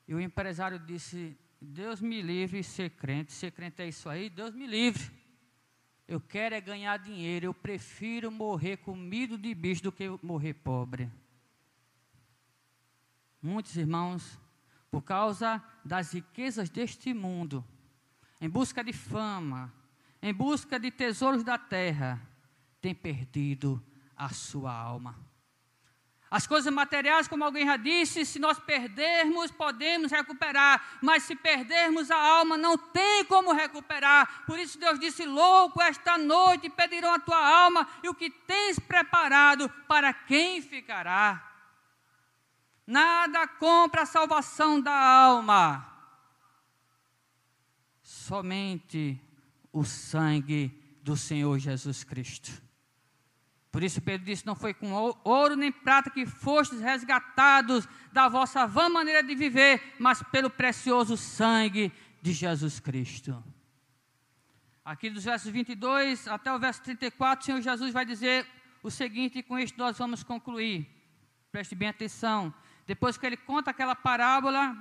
E 0.07 0.13
o 0.13 0.21
empresário 0.21 0.77
disse: 0.77 1.37
Deus 1.59 2.01
me 2.01 2.21
livre 2.21 2.63
ser 2.63 2.91
crente, 2.91 3.31
ser 3.31 3.51
crente 3.51 3.81
é 3.81 3.87
isso 3.87 4.09
aí, 4.09 4.29
Deus 4.29 4.53
me 4.53 4.67
livre. 4.67 5.21
Eu 6.07 6.19
quero 6.19 6.53
é 6.53 6.59
ganhar 6.59 6.97
dinheiro. 6.97 7.45
Eu 7.45 7.53
prefiro 7.53 8.29
morrer 8.29 8.77
comido 8.77 9.37
de 9.37 9.55
bicho 9.55 9.83
do 9.83 9.91
que 9.91 10.09
morrer 10.21 10.53
pobre. 10.55 11.09
Muitos 13.41 13.77
irmãos, 13.77 14.37
por 14.91 15.01
causa 15.01 15.63
das 15.85 16.13
riquezas 16.13 16.69
deste 16.69 17.13
mundo, 17.13 17.63
em 18.41 18.49
busca 18.49 18.83
de 18.83 18.91
fama, 18.91 19.73
em 20.21 20.33
busca 20.33 20.77
de 20.77 20.91
tesouros 20.91 21.43
da 21.43 21.57
terra, 21.57 22.21
têm 22.81 22.95
perdido 22.95 23.81
a 24.17 24.29
sua 24.29 24.73
alma. 24.73 25.31
As 26.31 26.47
coisas 26.47 26.73
materiais, 26.73 27.27
como 27.27 27.43
alguém 27.43 27.65
já 27.65 27.75
disse, 27.75 28.25
se 28.25 28.39
nós 28.39 28.57
perdermos, 28.57 29.51
podemos 29.51 30.09
recuperar, 30.13 30.99
mas 31.01 31.23
se 31.23 31.35
perdermos 31.35 32.09
a 32.09 32.15
alma, 32.15 32.57
não 32.57 32.77
tem 32.77 33.25
como 33.25 33.51
recuperar. 33.51 34.45
Por 34.45 34.57
isso 34.57 34.79
Deus 34.79 34.97
disse: 34.97 35.25
Louco, 35.25 35.81
esta 35.81 36.17
noite 36.17 36.69
pedirão 36.69 37.13
a 37.13 37.19
tua 37.19 37.63
alma, 37.65 37.85
e 38.01 38.07
o 38.07 38.15
que 38.15 38.29
tens 38.29 38.79
preparado, 38.79 39.67
para 39.89 40.13
quem 40.13 40.61
ficará? 40.61 41.49
Nada 42.87 43.45
compra 43.45 44.03
a 44.03 44.05
salvação 44.05 44.79
da 44.79 44.93
alma, 44.93 45.85
somente 48.01 49.19
o 49.73 49.83
sangue 49.83 50.69
do 51.03 51.17
Senhor 51.17 51.59
Jesus 51.59 52.05
Cristo. 52.05 52.70
Por 53.71 53.83
isso 53.83 54.01
Pedro 54.01 54.25
disse: 54.25 54.45
Não 54.45 54.55
foi 54.55 54.73
com 54.73 54.91
ouro 55.23 55.55
nem 55.55 55.71
prata 55.71 56.09
que 56.09 56.25
fostes 56.25 56.81
resgatados 56.81 57.87
da 58.11 58.27
vossa 58.27 58.67
vã 58.67 58.89
maneira 58.89 59.23
de 59.23 59.33
viver, 59.33 59.95
mas 59.97 60.21
pelo 60.23 60.49
precioso 60.49 61.15
sangue 61.15 61.91
de 62.21 62.33
Jesus 62.33 62.79
Cristo. 62.79 63.41
Aqui 64.83 65.09
dos 65.09 65.23
versos 65.23 65.49
22 65.49 66.27
até 66.27 66.53
o 66.53 66.59
verso 66.59 66.81
34, 66.81 67.41
o 67.41 67.45
Senhor 67.45 67.61
Jesus 67.61 67.93
vai 67.93 68.05
dizer 68.05 68.45
o 68.83 68.91
seguinte, 68.91 69.39
e 69.39 69.43
com 69.43 69.57
isto 69.57 69.77
nós 69.77 69.97
vamos 69.97 70.21
concluir. 70.23 70.89
Preste 71.51 71.75
bem 71.75 71.87
atenção. 71.87 72.53
Depois 72.85 73.17
que 73.17 73.25
ele 73.25 73.37
conta 73.37 73.71
aquela 73.71 73.95
parábola, 73.95 74.75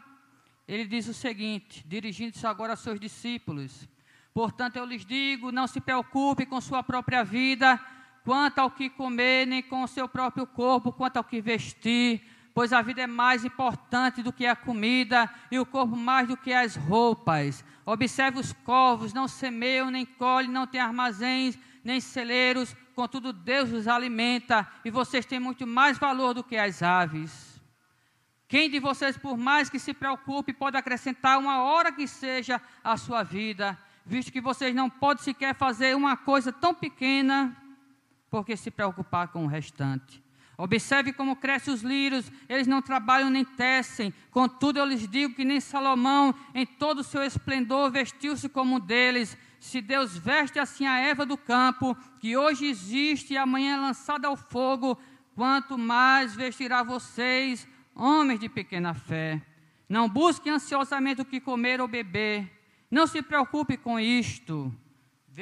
ele 0.66 0.87
diz 0.87 1.07
o 1.07 1.14
seguinte, 1.14 1.85
dirigindo-se 1.87 2.44
agora 2.44 2.72
aos 2.72 2.81
seus 2.81 2.98
discípulos: 2.98 3.88
Portanto, 4.35 4.76
eu 4.76 4.85
lhes 4.85 5.07
digo: 5.07 5.53
não 5.53 5.68
se 5.68 5.81
preocupe 5.81 6.44
com 6.44 6.61
sua 6.61 6.83
própria 6.83 7.22
vida 7.22 7.81
quanto 8.24 8.59
ao 8.59 8.70
que 8.70 8.90
comer, 8.90 9.46
nem 9.46 9.62
com 9.62 9.83
o 9.83 9.88
seu 9.88 10.09
próprio 10.09 10.46
corpo, 10.46 10.92
quanto 10.92 11.16
ao 11.16 11.24
que 11.24 11.40
vestir, 11.40 12.22
pois 12.54 12.72
a 12.72 12.83
vida 12.83 13.02
é 13.02 13.06
mais 13.06 13.44
importante 13.44 14.22
do 14.22 14.33
que 14.33 14.46
a 14.46 14.56
comida, 14.56 15.30
e 15.50 15.59
o 15.59 15.66
corpo 15.66 15.96
mais 15.96 16.28
do 16.28 16.37
que 16.37 16.52
as 16.52 16.76
roupas. 16.76 17.64
Observe 17.87 18.38
os 18.38 18.52
corvos, 18.52 19.12
não 19.12 19.26
semeiam, 19.26 19.90
nem 19.90 20.04
colhem, 20.04 20.50
não 20.50 20.66
têm 20.66 20.80
armazéns, 20.80 21.59
nem 21.83 22.00
celeiros, 22.00 22.76
contudo 22.94 23.33
Deus 23.33 23.72
os 23.72 23.88
alimenta, 23.88 24.68
e 24.85 24.90
vocês 24.90 25.24
têm 25.24 25.40
muito 25.40 25.66
mais 25.66 25.98
valor 25.98 26.35
do 26.35 26.44
que 26.44 26.56
as 26.56 26.83
aves. 26.83 27.61
Quem 28.46 28.68
de 28.68 28.80
vocês, 28.80 29.16
por 29.16 29.38
mais 29.38 29.70
que 29.70 29.78
se 29.78 29.94
preocupe, 29.94 30.52
pode 30.52 30.76
acrescentar 30.76 31.38
uma 31.38 31.62
hora 31.62 31.92
que 31.92 32.06
seja 32.06 32.61
à 32.83 32.96
sua 32.96 33.22
vida, 33.22 33.78
visto 34.04 34.33
que 34.33 34.40
vocês 34.40 34.74
não 34.74 34.90
podem 34.90 35.22
sequer 35.22 35.54
fazer 35.54 35.94
uma 35.94 36.16
coisa 36.16 36.52
tão 36.52 36.74
pequena 36.74 37.56
porque 38.31 38.57
se 38.57 38.71
preocupar 38.71 39.29
com 39.29 39.45
o 39.45 39.49
restante. 39.49 40.23
Observe 40.57 41.14
como 41.14 41.37
crescem 41.37 41.73
os 41.73 41.81
lírios, 41.81 42.31
eles 42.47 42.66
não 42.66 42.83
trabalham 42.83 43.31
nem 43.31 43.45
tecem. 43.45 44.12
Contudo, 44.31 44.79
eu 44.79 44.85
lhes 44.85 45.09
digo 45.09 45.35
que 45.35 45.45
nem 45.45 45.59
Salomão, 45.59 46.35
em 46.55 46.66
todo 46.66 46.99
o 46.99 47.05
seu 47.05 47.23
esplendor, 47.23 47.90
vestiu-se 47.90 48.47
como 48.47 48.77
um 48.77 48.81
deles. 48.81 49.38
Se 49.59 49.81
Deus 49.81 50.19
veste 50.19 50.59
assim 50.59 50.87
a 50.87 50.99
erva 50.99 51.25
do 51.25 51.37
campo, 51.37 51.97
que 52.21 52.37
hoje 52.37 52.66
existe 52.66 53.33
e 53.33 53.38
amanhã 53.38 53.77
é 53.77 53.81
lançada 53.81 54.29
ao 54.29 54.37
fogo, 54.37 54.99
quanto 55.35 55.79
mais 55.79 56.37
vestirá 56.37 56.83
vocês, 56.83 57.66
homens 57.95 58.38
de 58.38 58.49
pequena 58.51 58.93
fé. 58.93 59.40
Não 59.88 60.11
busquem 60.11 60.53
ansiosamente 60.53 61.23
o 61.23 61.25
que 61.25 61.40
comer 61.40 61.81
ou 61.81 61.88
beber. 61.88 62.51
Não 62.90 63.07
se 63.07 63.23
preocupe 63.23 63.79
com 63.79 63.99
isto 63.99 64.71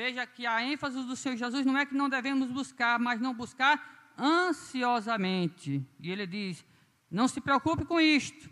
Veja 0.00 0.24
que 0.24 0.46
a 0.46 0.62
ênfase 0.62 1.02
do 1.02 1.16
Senhor 1.16 1.36
Jesus 1.36 1.66
não 1.66 1.76
é 1.76 1.84
que 1.84 1.92
não 1.92 2.08
devemos 2.08 2.48
buscar, 2.52 3.00
mas 3.00 3.20
não 3.20 3.34
buscar 3.34 4.14
ansiosamente. 4.16 5.84
E 5.98 6.08
ele 6.08 6.24
diz: 6.24 6.64
não 7.10 7.26
se 7.26 7.40
preocupe 7.40 7.84
com 7.84 8.00
isto, 8.00 8.48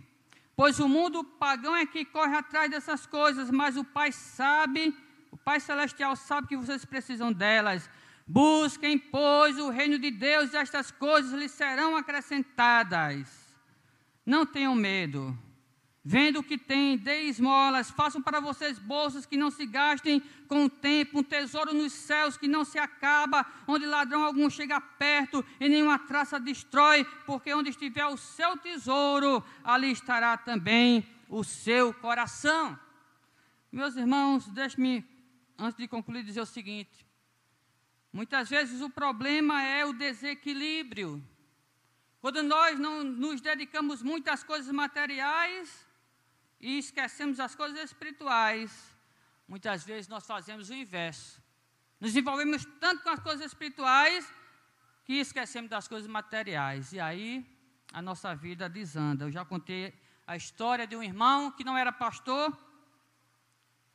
pois 0.57 0.81
o 0.81 0.89
mundo 0.89 1.23
pagão 1.23 1.77
é 1.77 1.87
que 1.87 2.05
corre 2.05 2.35
atrás 2.37 2.69
dessas 2.69 3.07
coisas, 3.07 3.49
mas 3.49 3.77
o 3.77 3.85
Pai 3.85 4.11
sabe, 4.11 4.93
o 5.31 5.37
Pai 5.37 5.61
Celestial 5.61 6.17
sabe 6.17 6.49
que 6.49 6.57
vocês 6.57 6.85
precisam 6.85 7.33
delas. 7.33 7.89
Busquem, 8.27 8.99
pois, 8.99 9.57
o 9.57 9.71
reino 9.71 10.01
de 10.01 10.11
Deus 10.11 10.53
e 10.53 10.57
estas 10.57 10.91
coisas 10.91 11.33
lhes 11.33 11.53
serão 11.53 11.97
acrescentadas. 11.97 13.55
Não 14.27 14.45
tenham 14.45 14.75
medo. 14.75 15.39
Vendo 16.09 16.39
o 16.39 16.43
que 16.45 16.57
tem, 16.57 16.97
dê 16.97 17.23
esmolas, 17.23 17.91
façam 17.91 18.23
para 18.23 18.39
vocês 18.39 18.79
bolsas 18.79 19.27
que 19.27 19.37
não 19.37 19.51
se 19.51 19.67
gastem 19.67 20.23
com 20.47 20.67
o 20.67 20.71
tempo, 20.71 21.19
um 21.19 21.23
tesouro 21.25 21.75
nos 21.75 21.93
céus 21.93 22.37
que 22.37 22.47
não 22.47 22.65
se 22.65 22.79
acaba, 22.79 23.45
onde 23.67 23.85
ladrão 23.87 24.23
algum 24.23 24.49
chega 24.49 24.81
perto 24.81 25.45
e 25.59 25.69
nenhuma 25.69 25.99
traça 25.99 26.39
destrói, 26.39 27.05
porque 27.27 27.53
onde 27.53 27.71
estiver 27.71 28.07
o 28.07 28.17
seu 28.17 28.57
tesouro, 28.57 29.43
ali 29.65 29.91
estará 29.91 30.37
também 30.37 31.05
o 31.29 31.43
seu 31.43 31.93
coração. 31.93 32.79
Meus 33.73 33.97
irmãos, 33.97 34.47
deixe-me, 34.47 35.05
antes 35.59 35.77
de 35.77 35.89
concluir, 35.89 36.23
dizer 36.23 36.41
o 36.41 36.47
seguinte: 36.47 37.05
muitas 38.13 38.49
vezes 38.49 38.81
o 38.81 38.89
problema 38.89 39.61
é 39.61 39.85
o 39.85 39.93
desequilíbrio. 39.93 41.21
Quando 42.21 42.45
nós 42.45 42.79
não 42.79 43.03
nos 43.03 43.41
dedicamos 43.41 44.05
muito 44.05 44.29
às 44.29 44.45
coisas 44.45 44.73
materiais, 44.73 45.86
e 46.61 46.79
esquecemos 46.79 47.39
as 47.41 47.55
coisas 47.55 47.79
espirituais, 47.81 48.97
muitas 49.47 49.85
vezes 49.85 50.09
nós 50.09 50.27
fazemos 50.27 50.71
o 50.71 50.75
inverso. 50.75 51.43
Nos 52.01 52.17
envolvemos 52.17 52.65
tanto 52.81 53.03
com 53.03 53.11
as 53.11 53.21
coisas 53.21 53.47
espirituais 53.47 54.31
que 55.05 55.15
esquecemos 55.15 55.71
das 55.71 55.87
coisas 55.87 56.09
materiais. 56.09 56.93
E 56.93 57.01
aí 57.01 57.47
a 57.93 58.03
nossa 58.03 58.35
vida 58.35 58.69
desanda. 58.69 59.25
Eu 59.25 59.31
já 59.31 59.45
contei 59.45 59.95
a 60.27 60.37
história 60.37 60.87
de 60.87 60.97
um 60.97 61.03
irmão 61.03 61.51
que 61.51 61.65
não 61.65 61.77
era 61.77 61.93
pastor, 61.93 62.57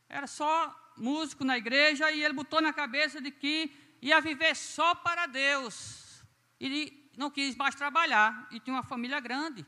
era 0.08 0.28
só 0.28 0.76
músico 0.98 1.44
na 1.44 1.58
igreja 1.58 2.12
e 2.12 2.24
ele 2.24 2.34
botou 2.34 2.62
na 2.62 2.74
cabeça 2.74 3.22
de 3.22 3.32
que 3.32 3.72
ia 4.02 4.20
viver 4.22 4.56
só 4.56 4.96
para 4.96 5.26
Deus. 5.26 6.24
E 6.60 7.10
não 7.18 7.30
quis 7.30 7.56
mais 7.56 7.76
trabalhar 7.76 8.48
e 8.52 8.60
tinha 8.60 8.76
uma 8.76 8.84
família 8.84 9.20
grande. 9.20 9.66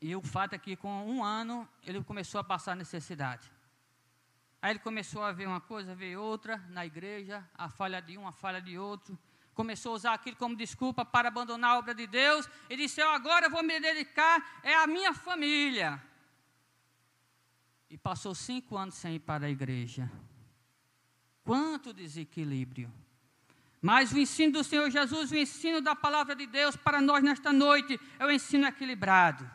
E 0.00 0.14
o 0.14 0.22
fato 0.22 0.54
é 0.54 0.58
que 0.58 0.76
com 0.76 1.06
um 1.06 1.24
ano 1.24 1.68
ele 1.82 2.02
começou 2.02 2.40
a 2.40 2.44
passar 2.44 2.76
necessidade. 2.76 3.50
Aí 4.60 4.72
ele 4.72 4.78
começou 4.78 5.22
a 5.22 5.32
ver 5.32 5.46
uma 5.46 5.60
coisa, 5.60 5.94
ver 5.94 6.16
outra 6.16 6.58
na 6.70 6.84
igreja, 6.84 7.48
a 7.54 7.68
falha 7.68 8.00
de 8.00 8.18
um, 8.18 8.26
a 8.26 8.32
falha 8.32 8.60
de 8.60 8.78
outro. 8.78 9.18
Começou 9.54 9.92
a 9.92 9.94
usar 9.94 10.14
aquilo 10.14 10.36
como 10.36 10.56
desculpa 10.56 11.04
para 11.04 11.28
abandonar 11.28 11.70
a 11.70 11.78
obra 11.78 11.94
de 11.94 12.06
Deus. 12.06 12.48
E 12.68 12.76
disse: 12.76 13.00
Eu 13.00 13.08
agora 13.10 13.48
vou 13.48 13.62
me 13.62 13.78
dedicar, 13.80 14.60
é 14.62 14.74
a 14.74 14.86
minha 14.86 15.14
família. 15.14 16.02
E 17.88 17.96
passou 17.96 18.34
cinco 18.34 18.76
anos 18.76 18.96
sem 18.96 19.14
ir 19.14 19.20
para 19.20 19.46
a 19.46 19.50
igreja. 19.50 20.10
Quanto 21.44 21.92
desequilíbrio. 21.92 22.92
Mas 23.80 24.10
o 24.12 24.18
ensino 24.18 24.54
do 24.54 24.64
Senhor 24.64 24.90
Jesus, 24.90 25.30
o 25.30 25.36
ensino 25.36 25.80
da 25.80 25.94
palavra 25.94 26.34
de 26.34 26.46
Deus 26.46 26.74
para 26.74 27.00
nós 27.00 27.22
nesta 27.22 27.52
noite, 27.52 28.00
é 28.18 28.26
o 28.26 28.30
ensino 28.32 28.66
equilibrado. 28.66 29.48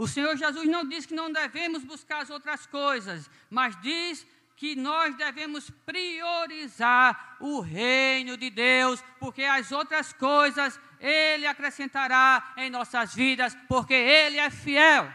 O 0.00 0.08
Senhor 0.08 0.34
Jesus 0.34 0.66
não 0.66 0.82
diz 0.82 1.04
que 1.04 1.12
não 1.12 1.30
devemos 1.30 1.84
buscar 1.84 2.22
as 2.22 2.30
outras 2.30 2.64
coisas, 2.64 3.30
mas 3.50 3.78
diz 3.82 4.26
que 4.56 4.74
nós 4.74 5.14
devemos 5.14 5.68
priorizar 5.84 7.36
o 7.38 7.60
reino 7.60 8.34
de 8.38 8.48
Deus, 8.48 9.04
porque 9.18 9.42
as 9.42 9.70
outras 9.70 10.10
coisas 10.14 10.80
Ele 10.98 11.46
acrescentará 11.46 12.54
em 12.56 12.70
nossas 12.70 13.14
vidas, 13.14 13.54
porque 13.68 13.92
Ele 13.92 14.38
é 14.38 14.48
fiel. 14.48 15.12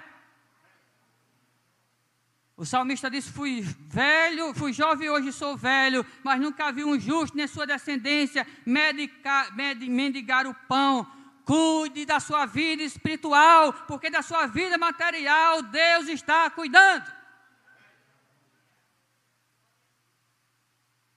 O 2.55 2.63
salmista 2.63 3.09
disse: 3.09 3.31
Fui 3.31 3.61
velho, 3.61 4.53
fui 4.53 4.71
jovem, 4.71 5.09
hoje 5.09 5.33
sou 5.33 5.57
velho, 5.57 6.05
mas 6.23 6.39
nunca 6.39 6.71
vi 6.71 6.85
um 6.85 6.99
justo 6.99 7.35
nem 7.35 7.47
sua 7.47 7.65
descendência 7.65 8.45
medicar, 8.63 9.51
mendigar 9.55 10.45
o 10.45 10.53
pão. 10.53 11.14
Cuide 11.45 12.07
da 12.07 12.19
sua 12.19 12.47
vida 12.47 12.81
espiritual, 12.81 13.71
porque 13.85 14.09
da 14.09 14.23
sua 14.23 14.47
vida 14.47 14.79
material 14.79 15.61
Deus 15.61 16.07
está 16.07 16.49
cuidando. 16.49 17.13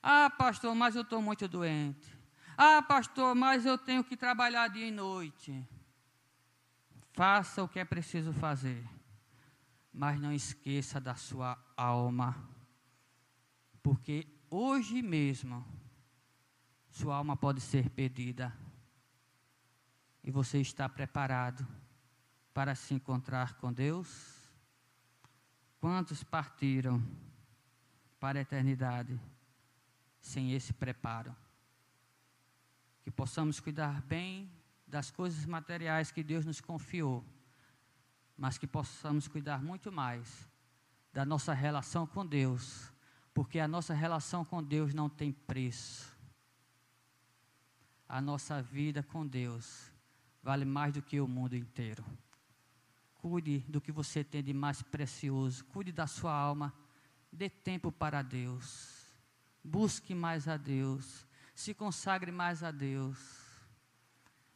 Ah, 0.02 0.28
pastor, 0.28 0.74
mas 0.74 0.94
eu 0.94 1.02
estou 1.02 1.22
muito 1.22 1.48
doente. 1.48 2.14
Ah, 2.58 2.82
pastor, 2.82 3.34
mas 3.34 3.64
eu 3.64 3.78
tenho 3.78 4.04
que 4.04 4.16
trabalhar 4.18 4.68
dia 4.68 4.86
e 4.86 4.90
noite. 4.90 5.66
Faça 7.12 7.62
o 7.62 7.68
que 7.68 7.78
é 7.78 7.84
preciso 7.84 8.32
fazer, 8.34 8.86
mas 9.90 10.20
não 10.20 10.32
esqueça 10.32 11.00
da 11.00 11.14
sua 11.14 11.58
alma, 11.74 12.36
porque 13.82 14.26
hoje 14.50 15.00
mesmo 15.00 15.66
sua 16.90 17.16
alma 17.16 17.36
pode 17.36 17.60
ser 17.60 17.88
perdida 17.90 18.54
e 20.28 20.30
você 20.30 20.60
está 20.60 20.86
preparado 20.86 21.66
para 22.52 22.74
se 22.74 22.92
encontrar 22.92 23.54
com 23.54 23.72
Deus? 23.72 24.36
Quantos 25.80 26.22
partiram 26.22 27.02
para 28.20 28.38
a 28.38 28.42
eternidade? 28.42 29.18
sem 30.28 30.52
esse 30.52 30.72
preparo. 30.72 31.34
Que 33.02 33.10
possamos 33.10 33.58
cuidar 33.60 34.02
bem 34.02 34.50
das 34.86 35.10
coisas 35.10 35.44
materiais 35.46 36.10
que 36.10 36.22
Deus 36.22 36.44
nos 36.44 36.60
confiou, 36.60 37.24
mas 38.36 38.58
que 38.58 38.66
possamos 38.66 39.26
cuidar 39.26 39.62
muito 39.62 39.90
mais 39.90 40.46
da 41.12 41.24
nossa 41.24 41.54
relação 41.54 42.06
com 42.06 42.24
Deus, 42.24 42.92
porque 43.32 43.58
a 43.58 43.66
nossa 43.66 43.94
relação 43.94 44.44
com 44.44 44.62
Deus 44.62 44.92
não 44.92 45.08
tem 45.08 45.32
preço. 45.32 46.14
A 48.08 48.20
nossa 48.20 48.62
vida 48.62 49.02
com 49.02 49.26
Deus 49.26 49.87
vale 50.48 50.64
mais 50.64 50.94
do 50.94 51.02
que 51.02 51.20
o 51.20 51.28
mundo 51.28 51.54
inteiro. 51.54 52.02
Cuide 53.16 53.58
do 53.68 53.82
que 53.82 53.92
você 53.92 54.24
tem 54.24 54.42
de 54.42 54.54
mais 54.54 54.80
precioso, 54.80 55.62
cuide 55.66 55.92
da 55.92 56.06
sua 56.06 56.32
alma, 56.32 56.72
dê 57.30 57.50
tempo 57.50 57.92
para 57.92 58.22
Deus. 58.22 59.12
Busque 59.62 60.14
mais 60.14 60.48
a 60.48 60.56
Deus. 60.56 61.26
Se 61.54 61.74
consagre 61.74 62.32
mais 62.32 62.62
a 62.62 62.70
Deus. 62.70 63.18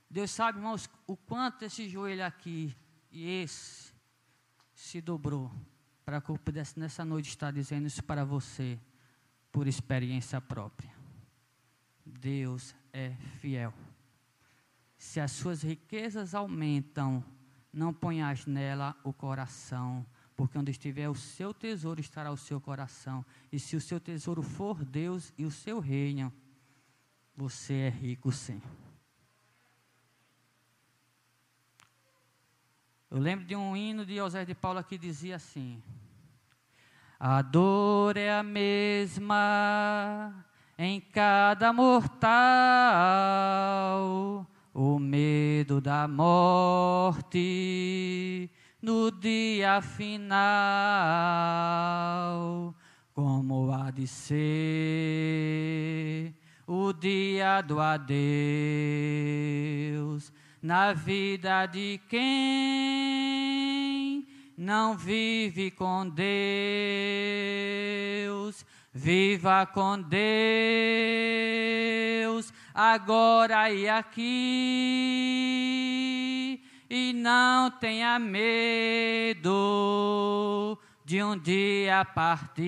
Deus 0.09 0.31
sabe, 0.31 0.61
irmãos, 0.61 0.89
o 1.07 1.15
quanto 1.15 1.67
esse 1.67 1.87
joelho 1.87 2.25
aqui 2.25 2.75
e 3.11 3.29
esse 3.29 3.93
se 4.75 4.99
dobrou 4.99 5.53
para 6.07 6.23
que 6.23 6.31
eu 6.31 6.39
pudesse 6.39 6.81
nessa 6.81 7.05
noite 7.05 7.29
estar 7.29 7.53
dizendo 7.53 7.87
isso 7.87 8.03
para 8.03 8.25
você 8.25 8.81
por 9.51 9.67
experiência 9.67 10.41
própria. 10.41 10.91
Deus 12.07 12.75
é 12.95 13.15
fiel. 13.43 13.75
Se 15.03 15.19
as 15.19 15.33
suas 15.33 15.63
riquezas 15.63 16.33
aumentam, 16.33 17.25
não 17.73 17.93
ponhas 17.93 18.47
nela 18.47 18.97
o 19.03 19.13
coração, 19.13 20.07
porque 20.37 20.57
onde 20.57 20.71
estiver 20.71 21.09
o 21.09 21.15
seu 21.17 21.53
tesouro 21.53 22.01
estará 22.01 22.31
o 22.31 22.37
seu 22.37 22.61
coração. 22.61 23.27
E 23.51 23.59
se 23.59 23.75
o 23.75 23.81
seu 23.81 23.99
tesouro 23.99 24.45
for 24.45 24.85
Deus 24.85 25.35
e 25.37 25.45
o 25.45 25.51
seu 25.51 25.81
reino, 25.81 26.33
você 27.37 27.75
é 27.75 27.89
rico 27.89 28.31
sim. 28.31 28.63
Eu 33.11 33.19
lembro 33.19 33.45
de 33.45 33.57
um 33.57 33.77
hino 33.77 34.07
de 34.07 34.15
José 34.15 34.45
de 34.45 34.55
Paula 34.55 34.85
que 34.85 34.97
dizia 34.97 35.35
assim: 35.35 35.83
A 37.19 37.43
dor 37.43 38.17
é 38.17 38.39
a 38.39 38.45
mesma 38.45 40.47
em 40.79 41.01
cada 41.01 41.73
mortal, 41.73 42.23
o 44.75 44.99
medo 44.99 45.81
da 45.81 46.09
morte 46.09 47.41
no 48.81 49.11
dia 49.11 49.81
final, 49.81 50.35
como 53.15 53.71
há 53.73 53.91
de 53.91 54.07
ser 54.07 54.43
o 56.67 56.93
dia 56.93 57.61
do 57.61 57.79
adeus 57.81 58.13
na 60.63 60.93
vida 60.93 61.67
de 61.67 62.01
quem 62.09 62.23
não 64.57 64.97
vive 64.97 65.71
com 65.71 66.09
Deus. 66.09 66.23
Viva 68.95 69.65
com 69.65 70.03
Deus, 70.03 70.13
agora 72.75 73.71
e 73.71 73.89
aqui 73.89 74.93
e 76.89 77.13
não 77.15 77.71
tenha 77.71 78.19
medo 78.19 79.49
de 81.05 81.23
um 81.23 81.39
dia 81.39 82.05
partir. 82.05 82.63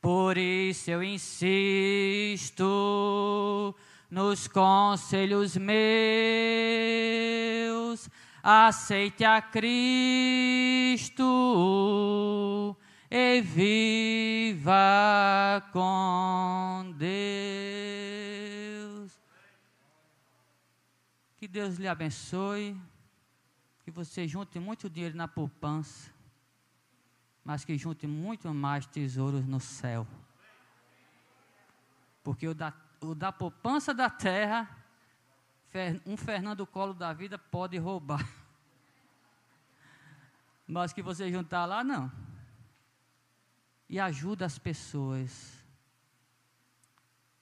Por 0.00 0.38
isso 0.38 0.90
eu 0.90 1.02
insisto 1.02 2.64
nos 4.10 4.48
conselhos 4.48 5.56
meus, 5.56 5.78
aceite 8.42 9.24
a 9.24 9.42
Cristo 9.42 11.24
e 13.10 13.40
viva 13.40 14.76
com 15.72 16.94
Deus. 16.96 17.18
Que 21.38 21.48
Deus 21.48 21.76
lhe 21.76 21.88
abençoe. 21.88 22.78
Que 23.82 23.90
você 23.90 24.28
junte 24.28 24.60
muito 24.60 24.90
dinheiro 24.90 25.16
na 25.16 25.26
poupança. 25.26 26.12
Mas 27.42 27.64
que 27.64 27.78
junte 27.78 28.06
muito 28.06 28.52
mais 28.52 28.86
tesouros 28.86 29.46
no 29.46 29.58
céu. 29.58 30.06
Porque 32.22 32.46
o 32.46 32.54
da, 32.54 32.74
o 33.00 33.14
da 33.14 33.32
poupança 33.32 33.94
da 33.94 34.10
terra, 34.10 34.68
um 36.04 36.14
Fernando 36.14 36.66
Colo 36.66 36.92
da 36.92 37.14
vida 37.14 37.38
pode 37.38 37.78
roubar. 37.78 38.28
Mas 40.68 40.92
que 40.92 41.00
você 41.00 41.32
juntar 41.32 41.64
lá, 41.64 41.82
não. 41.82 42.27
E 43.88 43.98
ajuda 43.98 44.44
as 44.44 44.58
pessoas 44.58 45.58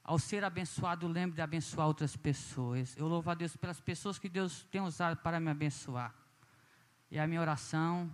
ao 0.06 0.20
ser 0.20 0.44
abençoado, 0.44 1.08
lembre 1.08 1.34
de 1.34 1.42
abençoar 1.42 1.88
outras 1.88 2.16
pessoas. 2.16 2.96
Eu 2.96 3.08
louvo 3.08 3.28
a 3.28 3.34
Deus 3.34 3.56
pelas 3.56 3.80
pessoas 3.80 4.20
que 4.20 4.28
Deus 4.28 4.62
tem 4.70 4.80
usado 4.80 5.16
para 5.16 5.40
me 5.40 5.50
abençoar. 5.50 6.14
E 7.10 7.18
a 7.18 7.26
minha 7.26 7.40
oração 7.40 8.08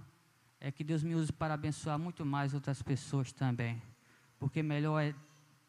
é 0.59 0.73
que 0.73 0.83
Deus 0.83 1.03
me 1.03 1.14
use 1.14 1.31
para 1.31 1.53
abençoar 1.53 1.99
muito 1.99 2.25
mais 2.25 2.55
outras 2.55 2.81
pessoas 2.81 3.31
também. 3.31 3.83
Porque 4.38 4.62
melhor 4.62 5.01
é 5.01 5.14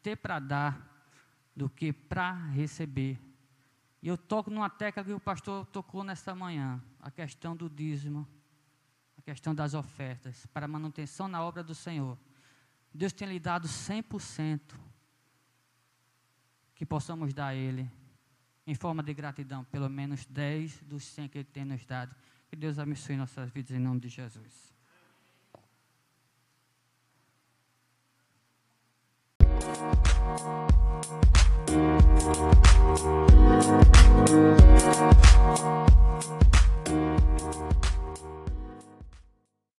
ter 0.02 0.16
para 0.16 0.38
dar 0.38 1.06
do 1.54 1.68
que 1.68 1.92
para 1.92 2.32
receber. 2.32 3.20
E 4.00 4.08
eu 4.08 4.16
toco 4.16 4.50
numa 4.50 4.70
tecla 4.70 5.04
que 5.04 5.12
o 5.12 5.20
pastor 5.20 5.66
tocou 5.66 6.02
nesta 6.02 6.34
manhã, 6.34 6.82
a 7.00 7.10
questão 7.10 7.54
do 7.54 7.68
dízimo, 7.68 8.26
a 9.18 9.20
questão 9.20 9.54
das 9.54 9.74
ofertas 9.74 10.46
para 10.46 10.66
manutenção 10.66 11.28
na 11.28 11.42
obra 11.42 11.62
do 11.62 11.74
Senhor. 11.74 12.16
Deus 12.94 13.12
tem 13.12 13.26
lhe 13.26 13.40
dado 13.40 13.66
100% 13.66 14.60
que 16.76 16.86
possamos 16.86 17.34
dar 17.34 17.48
a 17.48 17.54
Ele, 17.54 17.90
em 18.66 18.74
forma 18.74 19.02
de 19.02 19.12
gratidão, 19.12 19.64
pelo 19.64 19.90
menos 19.90 20.24
10 20.26 20.82
dos 20.82 21.04
100 21.04 21.28
que 21.28 21.38
Ele 21.38 21.44
tem 21.44 21.64
nos 21.64 21.84
dado. 21.84 22.14
Que 22.48 22.54
Deus 22.54 22.78
abençoe 22.78 23.16
nossas 23.16 23.50
vidas 23.50 23.72
em 23.72 23.80
nome 23.80 24.00
de 24.00 24.08
Jesus. 24.08 24.72
Thank 29.66 30.28
you. 37.88 37.93